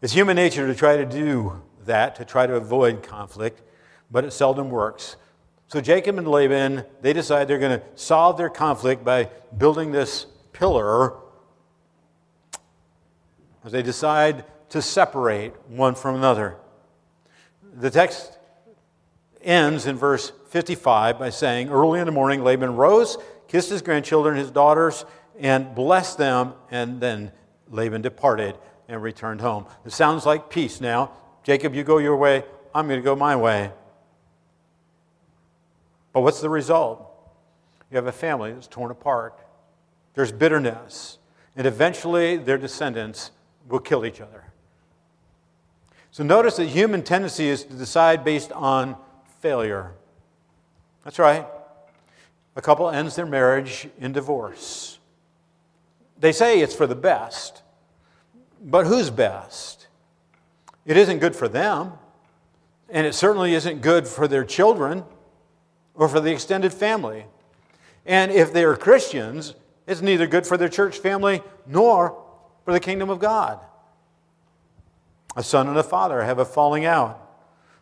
It's 0.00 0.12
human 0.12 0.36
nature 0.36 0.66
to 0.66 0.74
try 0.74 0.96
to 0.96 1.06
do 1.06 1.62
that, 1.84 2.16
to 2.16 2.24
try 2.24 2.46
to 2.46 2.54
avoid 2.54 3.02
conflict, 3.02 3.62
but 4.10 4.24
it 4.24 4.32
seldom 4.32 4.70
works. 4.70 5.16
So 5.68 5.80
Jacob 5.80 6.18
and 6.18 6.28
Laban, 6.28 6.84
they 7.00 7.12
decide 7.12 7.48
they're 7.48 7.58
going 7.58 7.80
to 7.80 7.86
solve 7.94 8.36
their 8.36 8.50
conflict 8.50 9.04
by 9.04 9.30
building 9.56 9.92
this 9.92 10.26
pillar 10.52 11.14
as 13.64 13.72
they 13.72 13.82
decide 13.82 14.44
to 14.70 14.82
separate 14.82 15.54
one 15.68 15.94
from 15.94 16.16
another. 16.16 16.56
The 17.74 17.90
text 17.90 18.38
ends 19.40 19.86
in 19.86 19.96
verse 19.96 20.32
55 20.48 21.18
by 21.18 21.30
saying, 21.30 21.68
Early 21.70 22.00
in 22.00 22.06
the 22.06 22.12
morning, 22.12 22.42
Laban 22.42 22.76
rose, 22.76 23.16
kissed 23.48 23.70
his 23.70 23.82
grandchildren, 23.82 24.36
his 24.36 24.50
daughters, 24.50 25.04
and 25.42 25.74
blessed 25.74 26.16
them, 26.16 26.54
and 26.70 27.00
then 27.00 27.32
Laban 27.68 28.00
departed 28.00 28.56
and 28.88 29.02
returned 29.02 29.40
home. 29.40 29.66
It 29.84 29.92
sounds 29.92 30.24
like 30.24 30.48
peace 30.48 30.80
now. 30.80 31.10
Jacob, 31.42 31.74
you 31.74 31.82
go 31.82 31.98
your 31.98 32.16
way, 32.16 32.44
I'm 32.74 32.86
going 32.86 33.00
to 33.00 33.04
go 33.04 33.16
my 33.16 33.34
way. 33.34 33.72
But 36.12 36.20
what's 36.20 36.40
the 36.40 36.48
result? 36.48 37.08
You 37.90 37.96
have 37.96 38.06
a 38.06 38.12
family 38.12 38.52
that's 38.52 38.68
torn 38.68 38.90
apart. 38.90 39.38
There's 40.14 40.30
bitterness. 40.30 41.18
And 41.56 41.66
eventually, 41.66 42.36
their 42.36 42.56
descendants 42.56 43.32
will 43.68 43.80
kill 43.80 44.06
each 44.06 44.20
other. 44.20 44.44
So 46.12 46.22
notice 46.22 46.56
that 46.56 46.66
human 46.66 47.02
tendency 47.02 47.48
is 47.48 47.64
to 47.64 47.74
decide 47.74 48.24
based 48.24 48.52
on 48.52 48.96
failure. 49.40 49.92
That's 51.04 51.18
right. 51.18 51.46
A 52.54 52.62
couple 52.62 52.88
ends 52.88 53.16
their 53.16 53.26
marriage 53.26 53.88
in 53.98 54.12
divorce. 54.12 55.00
They 56.22 56.30
say 56.30 56.60
it's 56.60 56.74
for 56.74 56.86
the 56.86 56.94
best, 56.94 57.62
but 58.64 58.86
who's 58.86 59.10
best? 59.10 59.88
It 60.86 60.96
isn't 60.96 61.18
good 61.18 61.34
for 61.34 61.48
them, 61.48 61.94
and 62.88 63.04
it 63.04 63.14
certainly 63.14 63.54
isn't 63.54 63.82
good 63.82 64.06
for 64.06 64.28
their 64.28 64.44
children 64.44 65.02
or 65.94 66.08
for 66.08 66.20
the 66.20 66.30
extended 66.30 66.72
family. 66.72 67.26
And 68.06 68.30
if 68.30 68.52
they 68.52 68.62
are 68.62 68.76
Christians, 68.76 69.56
it's 69.88 70.00
neither 70.00 70.28
good 70.28 70.46
for 70.46 70.56
their 70.56 70.68
church 70.68 70.98
family 70.98 71.42
nor 71.66 72.22
for 72.64 72.72
the 72.72 72.78
kingdom 72.78 73.10
of 73.10 73.18
God. 73.18 73.58
A 75.34 75.42
son 75.42 75.66
and 75.66 75.76
a 75.76 75.82
father 75.82 76.22
have 76.22 76.38
a 76.38 76.44
falling 76.44 76.84
out. 76.84 77.18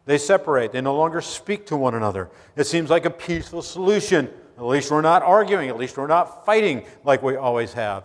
They 0.07 0.17
separate. 0.17 0.73
They 0.73 0.81
no 0.81 0.97
longer 0.97 1.21
speak 1.21 1.67
to 1.67 1.77
one 1.77 1.95
another. 1.95 2.31
It 2.57 2.65
seems 2.65 2.89
like 2.89 3.05
a 3.05 3.11
peaceful 3.11 3.61
solution. 3.61 4.31
At 4.57 4.65
least 4.65 4.91
we're 4.91 5.03
not 5.03 5.23
arguing. 5.23 5.69
At 5.69 5.77
least 5.77 5.99
we're 5.99 6.07
not 6.07 6.47
fighting 6.47 6.87
like 7.05 7.23
we 7.23 7.37
always 7.37 7.75
have. 7.75 8.05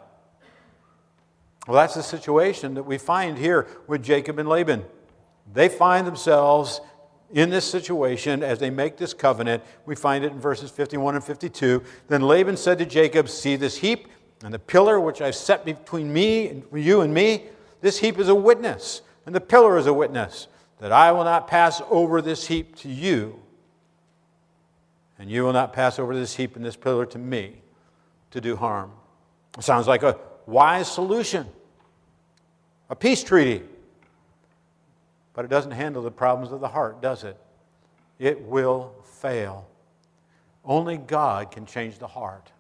Well, 1.67 1.75
that's 1.75 1.95
the 1.95 2.03
situation 2.03 2.75
that 2.75 2.83
we 2.83 2.97
find 2.97 3.37
here 3.37 3.67
with 3.87 4.03
Jacob 4.03 4.37
and 4.37 4.47
Laban. 4.47 4.83
They 5.51 5.69
find 5.69 6.05
themselves 6.05 6.81
in 7.33 7.49
this 7.49 7.65
situation 7.69 8.43
as 8.43 8.59
they 8.59 8.69
make 8.69 8.97
this 8.97 9.13
covenant. 9.13 9.63
We 9.85 9.95
find 9.95 10.23
it 10.23 10.31
in 10.31 10.39
verses 10.39 10.69
51 10.69 11.15
and 11.15 11.23
52. 11.23 11.83
Then 12.07 12.21
Laban 12.21 12.57
said 12.57 12.77
to 12.79 12.85
Jacob, 12.85 13.29
See 13.29 13.55
this 13.55 13.77
heap 13.77 14.07
and 14.43 14.53
the 14.53 14.59
pillar 14.59 14.99
which 14.99 15.21
I've 15.21 15.35
set 15.35 15.65
between 15.65 16.11
me 16.11 16.47
and 16.47 16.63
you 16.73 17.01
and 17.01 17.13
me? 17.13 17.45
This 17.81 17.99
heap 17.99 18.19
is 18.19 18.29
a 18.29 18.35
witness, 18.35 19.01
and 19.25 19.33
the 19.33 19.41
pillar 19.41 19.77
is 19.77 19.87
a 19.87 19.93
witness 19.93 20.47
that 20.79 20.91
I 20.91 21.11
will 21.11 21.23
not 21.23 21.47
pass 21.47 21.81
over 21.89 22.21
this 22.21 22.47
heap 22.47 22.75
to 22.77 22.89
you, 22.89 23.39
and 25.17 25.29
you 25.29 25.43
will 25.43 25.53
not 25.53 25.73
pass 25.73 25.99
over 25.99 26.13
this 26.13 26.35
heap 26.35 26.55
and 26.55 26.65
this 26.65 26.75
pillar 26.75 27.05
to 27.07 27.17
me 27.17 27.61
to 28.31 28.41
do 28.41 28.55
harm. 28.55 28.91
It 29.57 29.63
sounds 29.63 29.87
like 29.87 30.03
a 30.03 30.19
wise 30.45 30.91
solution, 30.91 31.47
a 32.89 32.95
peace 32.95 33.23
treaty. 33.23 33.63
But 35.33 35.45
it 35.45 35.49
doesn't 35.49 35.71
handle 35.71 36.01
the 36.01 36.11
problems 36.11 36.53
of 36.53 36.61
the 36.61 36.67
heart, 36.67 37.01
does 37.01 37.23
it? 37.23 37.37
It 38.19 38.41
will 38.41 38.95
fail. 39.03 39.67
Only 40.63 40.97
God 40.97 41.51
can 41.51 41.65
change 41.65 41.99
the 41.99 42.07
heart. 42.07 42.51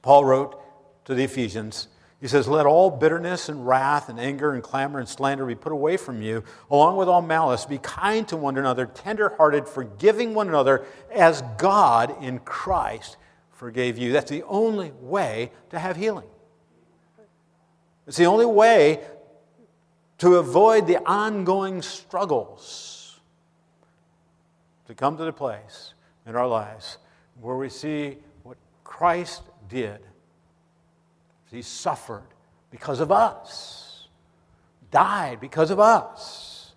Paul 0.00 0.24
wrote 0.24 0.60
to 1.06 1.14
the 1.14 1.24
Ephesians, 1.24 1.88
he 2.20 2.28
says, 2.28 2.48
Let 2.48 2.64
all 2.64 2.90
bitterness 2.90 3.48
and 3.48 3.66
wrath 3.66 4.08
and 4.08 4.18
anger 4.18 4.52
and 4.52 4.62
clamor 4.62 4.98
and 4.98 5.08
slander 5.08 5.44
be 5.44 5.54
put 5.54 5.72
away 5.72 5.96
from 5.96 6.22
you, 6.22 6.44
along 6.70 6.96
with 6.96 7.08
all 7.08 7.20
malice. 7.20 7.66
Be 7.66 7.78
kind 7.78 8.26
to 8.28 8.36
one 8.36 8.56
another, 8.56 8.86
tenderhearted, 8.86 9.68
forgiving 9.68 10.34
one 10.34 10.48
another, 10.48 10.86
as 11.12 11.42
God 11.58 12.22
in 12.22 12.38
Christ 12.38 13.16
forgave 13.50 13.98
you. 13.98 14.12
That's 14.12 14.30
the 14.30 14.42
only 14.44 14.92
way 15.00 15.52
to 15.70 15.78
have 15.78 15.96
healing. 15.96 16.28
It's 18.06 18.16
the 18.16 18.26
only 18.26 18.46
way 18.46 19.00
to 20.18 20.36
avoid 20.36 20.86
the 20.86 21.02
ongoing 21.04 21.82
struggles 21.82 23.20
to 24.86 24.94
come 24.94 25.16
to 25.16 25.24
the 25.24 25.32
place 25.32 25.94
in 26.26 26.36
our 26.36 26.46
lives 26.46 26.98
where 27.40 27.56
we 27.56 27.68
see 27.68 28.18
what 28.42 28.56
Christ 28.84 29.42
did. 29.68 30.00
He 31.50 31.62
suffered 31.62 32.26
because 32.70 33.00
of 33.00 33.10
us, 33.10 34.08
died 34.90 35.40
because 35.40 35.70
of 35.70 35.80
us. 35.80 36.74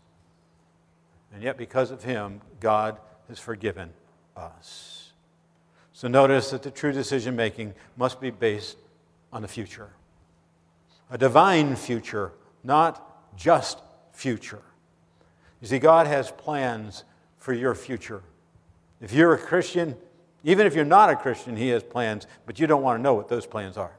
And 1.34 1.43
yet, 1.43 1.57
because 1.57 1.91
of 1.91 2.03
him, 2.03 2.41
God 2.59 2.97
has 3.28 3.38
forgiven 3.38 3.91
us. 4.36 5.11
So, 5.93 6.07
notice 6.07 6.51
that 6.51 6.63
the 6.63 6.71
true 6.71 6.91
decision 6.91 7.36
making 7.36 7.73
must 7.97 8.21
be 8.21 8.30
based 8.30 8.78
on 9.34 9.41
the 9.41 9.47
future 9.47 9.89
a 11.10 11.18
divine 11.18 11.76
future, 11.76 12.32
not 12.64 13.36
just 13.36 13.80
future. 14.12 14.62
You 15.62 15.68
see, 15.68 15.80
God 15.80 16.08
has 16.08 16.32
plans 16.32 17.03
for 17.38 17.53
your 17.53 17.76
future. 17.76 18.22
If 19.01 19.14
you're 19.14 19.34
a 19.34 19.38
Christian, 19.38 19.95
even 20.43 20.68
if 20.68 20.76
you're 20.76 20.86
not 20.86 21.10
a 21.10 21.16
Christian, 21.16 21.55
He 21.55 21.70
has 21.70 21.84
plans, 21.84 22.28
but 22.45 22.60
you 22.60 22.68
don't 22.68 22.82
want 22.82 22.99
to 22.99 23.01
know 23.01 23.14
what 23.14 23.30
those 23.30 23.45
plans 23.45 23.78
are. 23.78 23.95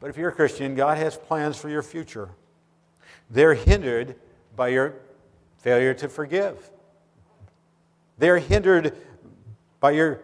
But 0.00 0.10
if 0.10 0.16
you're 0.16 0.30
a 0.30 0.34
Christian, 0.34 0.74
God 0.74 0.98
has 0.98 1.16
plans 1.16 1.56
for 1.56 1.68
your 1.68 1.82
future. 1.82 2.30
They're 3.30 3.54
hindered 3.54 4.16
by 4.56 4.68
your 4.68 4.94
failure 5.58 5.94
to 5.94 6.08
forgive, 6.08 6.70
they're 8.18 8.38
hindered 8.38 8.96
by 9.78 9.92
your 9.92 10.20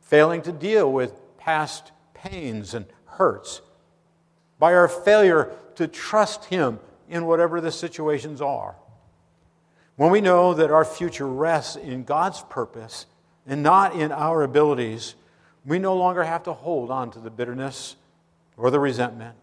failing 0.00 0.42
to 0.42 0.52
deal 0.52 0.92
with 0.92 1.14
past 1.38 1.92
pains 2.14 2.74
and 2.74 2.86
hurts, 3.06 3.60
by 4.62 4.74
our 4.74 4.86
failure 4.86 5.50
to 5.74 5.88
trust 5.88 6.44
Him 6.44 6.78
in 7.08 7.26
whatever 7.26 7.60
the 7.60 7.72
situations 7.72 8.40
are. 8.40 8.76
When 9.96 10.12
we 10.12 10.20
know 10.20 10.54
that 10.54 10.70
our 10.70 10.84
future 10.84 11.26
rests 11.26 11.74
in 11.74 12.04
God's 12.04 12.42
purpose, 12.42 13.06
and 13.44 13.64
not 13.64 13.96
in 13.96 14.12
our 14.12 14.44
abilities, 14.44 15.16
we 15.66 15.80
no 15.80 15.96
longer 15.96 16.22
have 16.22 16.44
to 16.44 16.52
hold 16.52 16.92
on 16.92 17.10
to 17.10 17.18
the 17.18 17.28
bitterness 17.28 17.96
or 18.56 18.70
the 18.70 18.78
resentment. 18.78 19.34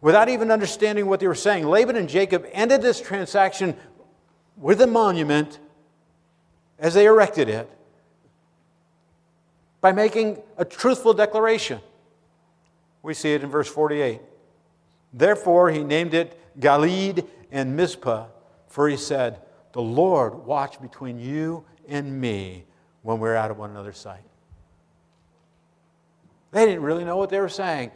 Without 0.00 0.28
even 0.28 0.50
understanding 0.50 1.06
what 1.06 1.20
they 1.20 1.28
were 1.28 1.36
saying, 1.36 1.64
Laban 1.64 1.94
and 1.94 2.08
Jacob 2.08 2.44
ended 2.50 2.82
this 2.82 3.00
transaction 3.00 3.76
with 4.56 4.80
a 4.80 4.88
monument 4.88 5.60
as 6.80 6.94
they 6.94 7.06
erected 7.06 7.48
it 7.48 7.70
by 9.80 9.92
making 9.92 10.42
a 10.58 10.64
truthful 10.64 11.14
declaration. 11.14 11.78
We 13.04 13.14
see 13.14 13.34
it 13.34 13.44
in 13.44 13.48
verse 13.48 13.68
48. 13.68 14.20
Therefore, 15.12 15.70
he 15.70 15.84
named 15.84 16.14
it 16.14 16.38
Galeed 16.58 17.26
and 17.50 17.76
Mizpah, 17.76 18.26
for 18.68 18.88
he 18.88 18.96
said, 18.96 19.40
The 19.72 19.82
Lord 19.82 20.46
watch 20.46 20.80
between 20.80 21.18
you 21.18 21.64
and 21.88 22.20
me 22.20 22.64
when 23.02 23.18
we're 23.18 23.36
out 23.36 23.50
of 23.50 23.58
one 23.58 23.70
another's 23.70 23.98
sight. 23.98 24.22
They 26.52 26.66
didn't 26.66 26.82
really 26.82 27.04
know 27.04 27.16
what 27.16 27.30
they 27.30 27.40
were 27.40 27.48
saying. 27.48 27.90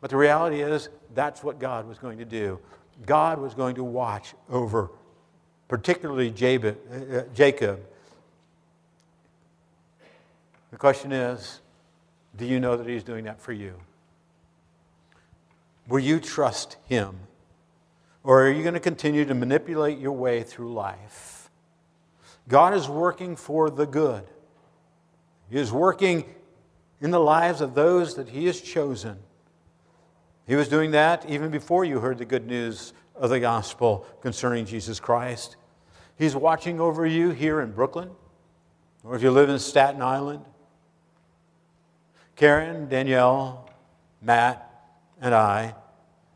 But 0.00 0.10
the 0.10 0.16
reality 0.16 0.60
is, 0.60 0.88
that's 1.14 1.44
what 1.44 1.58
God 1.58 1.86
was 1.86 1.98
going 1.98 2.18
to 2.18 2.24
do. 2.24 2.58
God 3.06 3.38
was 3.38 3.54
going 3.54 3.76
to 3.76 3.84
watch 3.84 4.34
over, 4.50 4.90
particularly 5.68 6.28
uh, 6.30 6.72
uh, 7.16 7.22
Jacob. 7.34 7.80
The 10.70 10.76
question 10.76 11.12
is 11.12 11.60
do 12.36 12.46
you 12.46 12.58
know 12.58 12.76
that 12.76 12.86
He's 12.86 13.04
doing 13.04 13.24
that 13.24 13.40
for 13.40 13.52
you? 13.52 13.74
Will 15.92 16.00
you 16.00 16.20
trust 16.20 16.78
Him? 16.86 17.18
Or 18.24 18.46
are 18.46 18.50
you 18.50 18.62
going 18.62 18.72
to 18.72 18.80
continue 18.80 19.26
to 19.26 19.34
manipulate 19.34 19.98
your 19.98 20.12
way 20.12 20.42
through 20.42 20.72
life? 20.72 21.50
God 22.48 22.72
is 22.72 22.88
working 22.88 23.36
for 23.36 23.68
the 23.68 23.84
good. 23.84 24.24
He 25.50 25.58
is 25.58 25.70
working 25.70 26.24
in 27.02 27.10
the 27.10 27.20
lives 27.20 27.60
of 27.60 27.74
those 27.74 28.14
that 28.14 28.30
He 28.30 28.46
has 28.46 28.58
chosen. 28.58 29.18
He 30.46 30.56
was 30.56 30.66
doing 30.66 30.92
that 30.92 31.28
even 31.28 31.50
before 31.50 31.84
you 31.84 32.00
heard 32.00 32.16
the 32.16 32.24
good 32.24 32.46
news 32.46 32.94
of 33.14 33.28
the 33.28 33.40
gospel 33.40 34.06
concerning 34.22 34.64
Jesus 34.64 34.98
Christ. 34.98 35.56
He's 36.16 36.34
watching 36.34 36.80
over 36.80 37.04
you 37.04 37.32
here 37.32 37.60
in 37.60 37.72
Brooklyn, 37.72 38.08
or 39.04 39.14
if 39.14 39.22
you 39.22 39.30
live 39.30 39.50
in 39.50 39.58
Staten 39.58 40.00
Island. 40.00 40.42
Karen, 42.34 42.88
Danielle, 42.88 43.68
Matt, 44.22 44.70
and 45.20 45.34
I, 45.34 45.74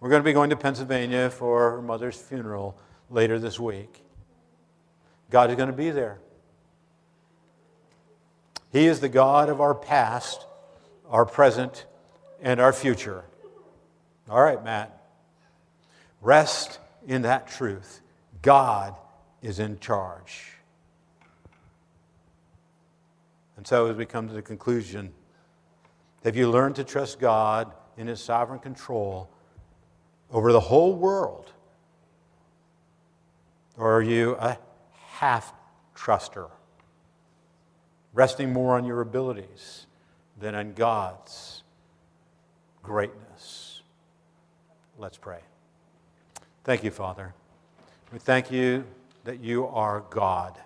we're 0.06 0.10
going 0.10 0.22
to 0.22 0.24
be 0.24 0.32
going 0.32 0.50
to 0.50 0.56
Pennsylvania 0.56 1.30
for 1.30 1.72
her 1.72 1.82
mother's 1.82 2.14
funeral 2.14 2.78
later 3.10 3.40
this 3.40 3.58
week. 3.58 4.04
God 5.30 5.50
is 5.50 5.56
going 5.56 5.68
to 5.68 5.74
be 5.76 5.90
there. 5.90 6.20
He 8.70 8.86
is 8.86 9.00
the 9.00 9.08
God 9.08 9.48
of 9.48 9.60
our 9.60 9.74
past, 9.74 10.46
our 11.10 11.26
present, 11.26 11.86
and 12.40 12.60
our 12.60 12.72
future. 12.72 13.24
All 14.30 14.40
right, 14.40 14.62
Matt. 14.62 14.96
Rest 16.20 16.78
in 17.08 17.22
that 17.22 17.48
truth. 17.48 18.00
God 18.42 18.94
is 19.42 19.58
in 19.58 19.76
charge. 19.80 20.52
And 23.56 23.66
so, 23.66 23.90
as 23.90 23.96
we 23.96 24.06
come 24.06 24.28
to 24.28 24.34
the 24.34 24.42
conclusion, 24.42 25.12
have 26.22 26.36
you 26.36 26.48
learned 26.48 26.76
to 26.76 26.84
trust 26.84 27.18
God 27.18 27.72
in 27.96 28.06
His 28.06 28.20
sovereign 28.20 28.60
control 28.60 29.32
over 30.30 30.52
the 30.52 30.60
whole 30.60 30.94
world? 30.94 31.52
Or 33.76 33.96
are 33.96 34.02
you 34.02 34.36
a 34.36 34.58
half 35.16 35.52
truster, 35.96 36.50
resting 38.12 38.52
more 38.52 38.76
on 38.76 38.84
your 38.84 39.00
abilities 39.00 39.86
than 40.38 40.54
on 40.54 40.72
God's 40.74 41.62
greatness. 42.82 43.82
Let's 44.98 45.16
pray. 45.16 45.40
Thank 46.64 46.84
you, 46.84 46.90
Father. 46.90 47.34
We 48.12 48.18
thank 48.18 48.50
you 48.50 48.84
that 49.24 49.40
you 49.40 49.66
are 49.66 50.04
God. 50.10 50.56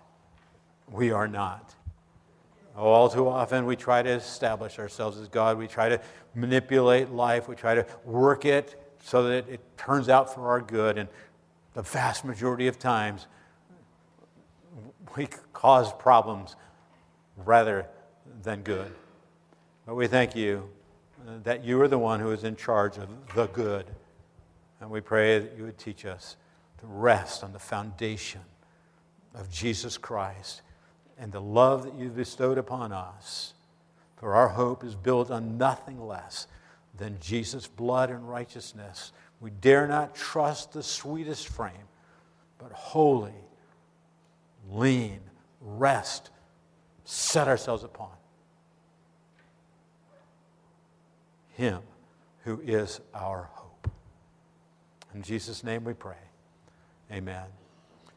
We 0.90 1.12
are 1.12 1.28
not. 1.28 1.74
All 2.76 3.08
too 3.08 3.28
often, 3.28 3.66
we 3.66 3.76
try 3.76 4.02
to 4.02 4.10
establish 4.10 4.78
ourselves 4.78 5.18
as 5.18 5.28
God. 5.28 5.58
We 5.58 5.66
try 5.66 5.88
to 5.88 6.00
manipulate 6.34 7.10
life. 7.10 7.48
We 7.48 7.54
try 7.54 7.74
to 7.74 7.86
work 8.04 8.44
it 8.44 8.79
so 9.02 9.24
that 9.24 9.48
it 9.48 9.60
turns 9.76 10.08
out 10.08 10.34
for 10.34 10.48
our 10.48 10.60
good. 10.60 10.98
And 10.98 11.08
the 11.74 11.82
vast 11.82 12.24
majority 12.24 12.68
of 12.68 12.78
times, 12.78 13.26
we 15.16 15.28
cause 15.52 15.92
problems 15.92 16.56
rather 17.36 17.86
than 18.42 18.62
good. 18.62 18.92
But 19.86 19.94
we 19.94 20.06
thank 20.06 20.36
you 20.36 20.68
that 21.42 21.64
you 21.64 21.80
are 21.80 21.88
the 21.88 21.98
one 21.98 22.20
who 22.20 22.30
is 22.30 22.44
in 22.44 22.56
charge 22.56 22.96
of 22.96 23.08
the 23.34 23.46
good. 23.46 23.86
And 24.80 24.90
we 24.90 25.00
pray 25.00 25.38
that 25.40 25.56
you 25.56 25.64
would 25.64 25.78
teach 25.78 26.06
us 26.06 26.36
to 26.80 26.86
rest 26.86 27.44
on 27.44 27.52
the 27.52 27.58
foundation 27.58 28.40
of 29.34 29.50
Jesus 29.50 29.98
Christ 29.98 30.62
and 31.18 31.30
the 31.30 31.40
love 31.40 31.84
that 31.84 31.94
you've 31.94 32.16
bestowed 32.16 32.56
upon 32.56 32.92
us. 32.92 33.54
For 34.16 34.34
our 34.34 34.48
hope 34.48 34.84
is 34.84 34.94
built 34.94 35.30
on 35.30 35.58
nothing 35.58 36.00
less 36.06 36.46
than 36.96 37.18
Jesus' 37.20 37.66
blood 37.66 38.10
and 38.10 38.28
righteousness. 38.28 39.12
We 39.40 39.50
dare 39.50 39.86
not 39.86 40.14
trust 40.14 40.72
the 40.72 40.82
sweetest 40.82 41.48
frame, 41.48 41.88
but 42.58 42.72
wholly 42.72 43.32
lean, 44.70 45.20
rest, 45.60 46.30
set 47.04 47.48
ourselves 47.48 47.84
upon 47.84 48.10
Him 51.52 51.80
who 52.44 52.60
is 52.60 53.00
our 53.14 53.48
hope. 53.52 53.90
In 55.14 55.22
Jesus' 55.22 55.64
name 55.64 55.84
we 55.84 55.94
pray. 55.94 56.16
Amen. 57.12 57.44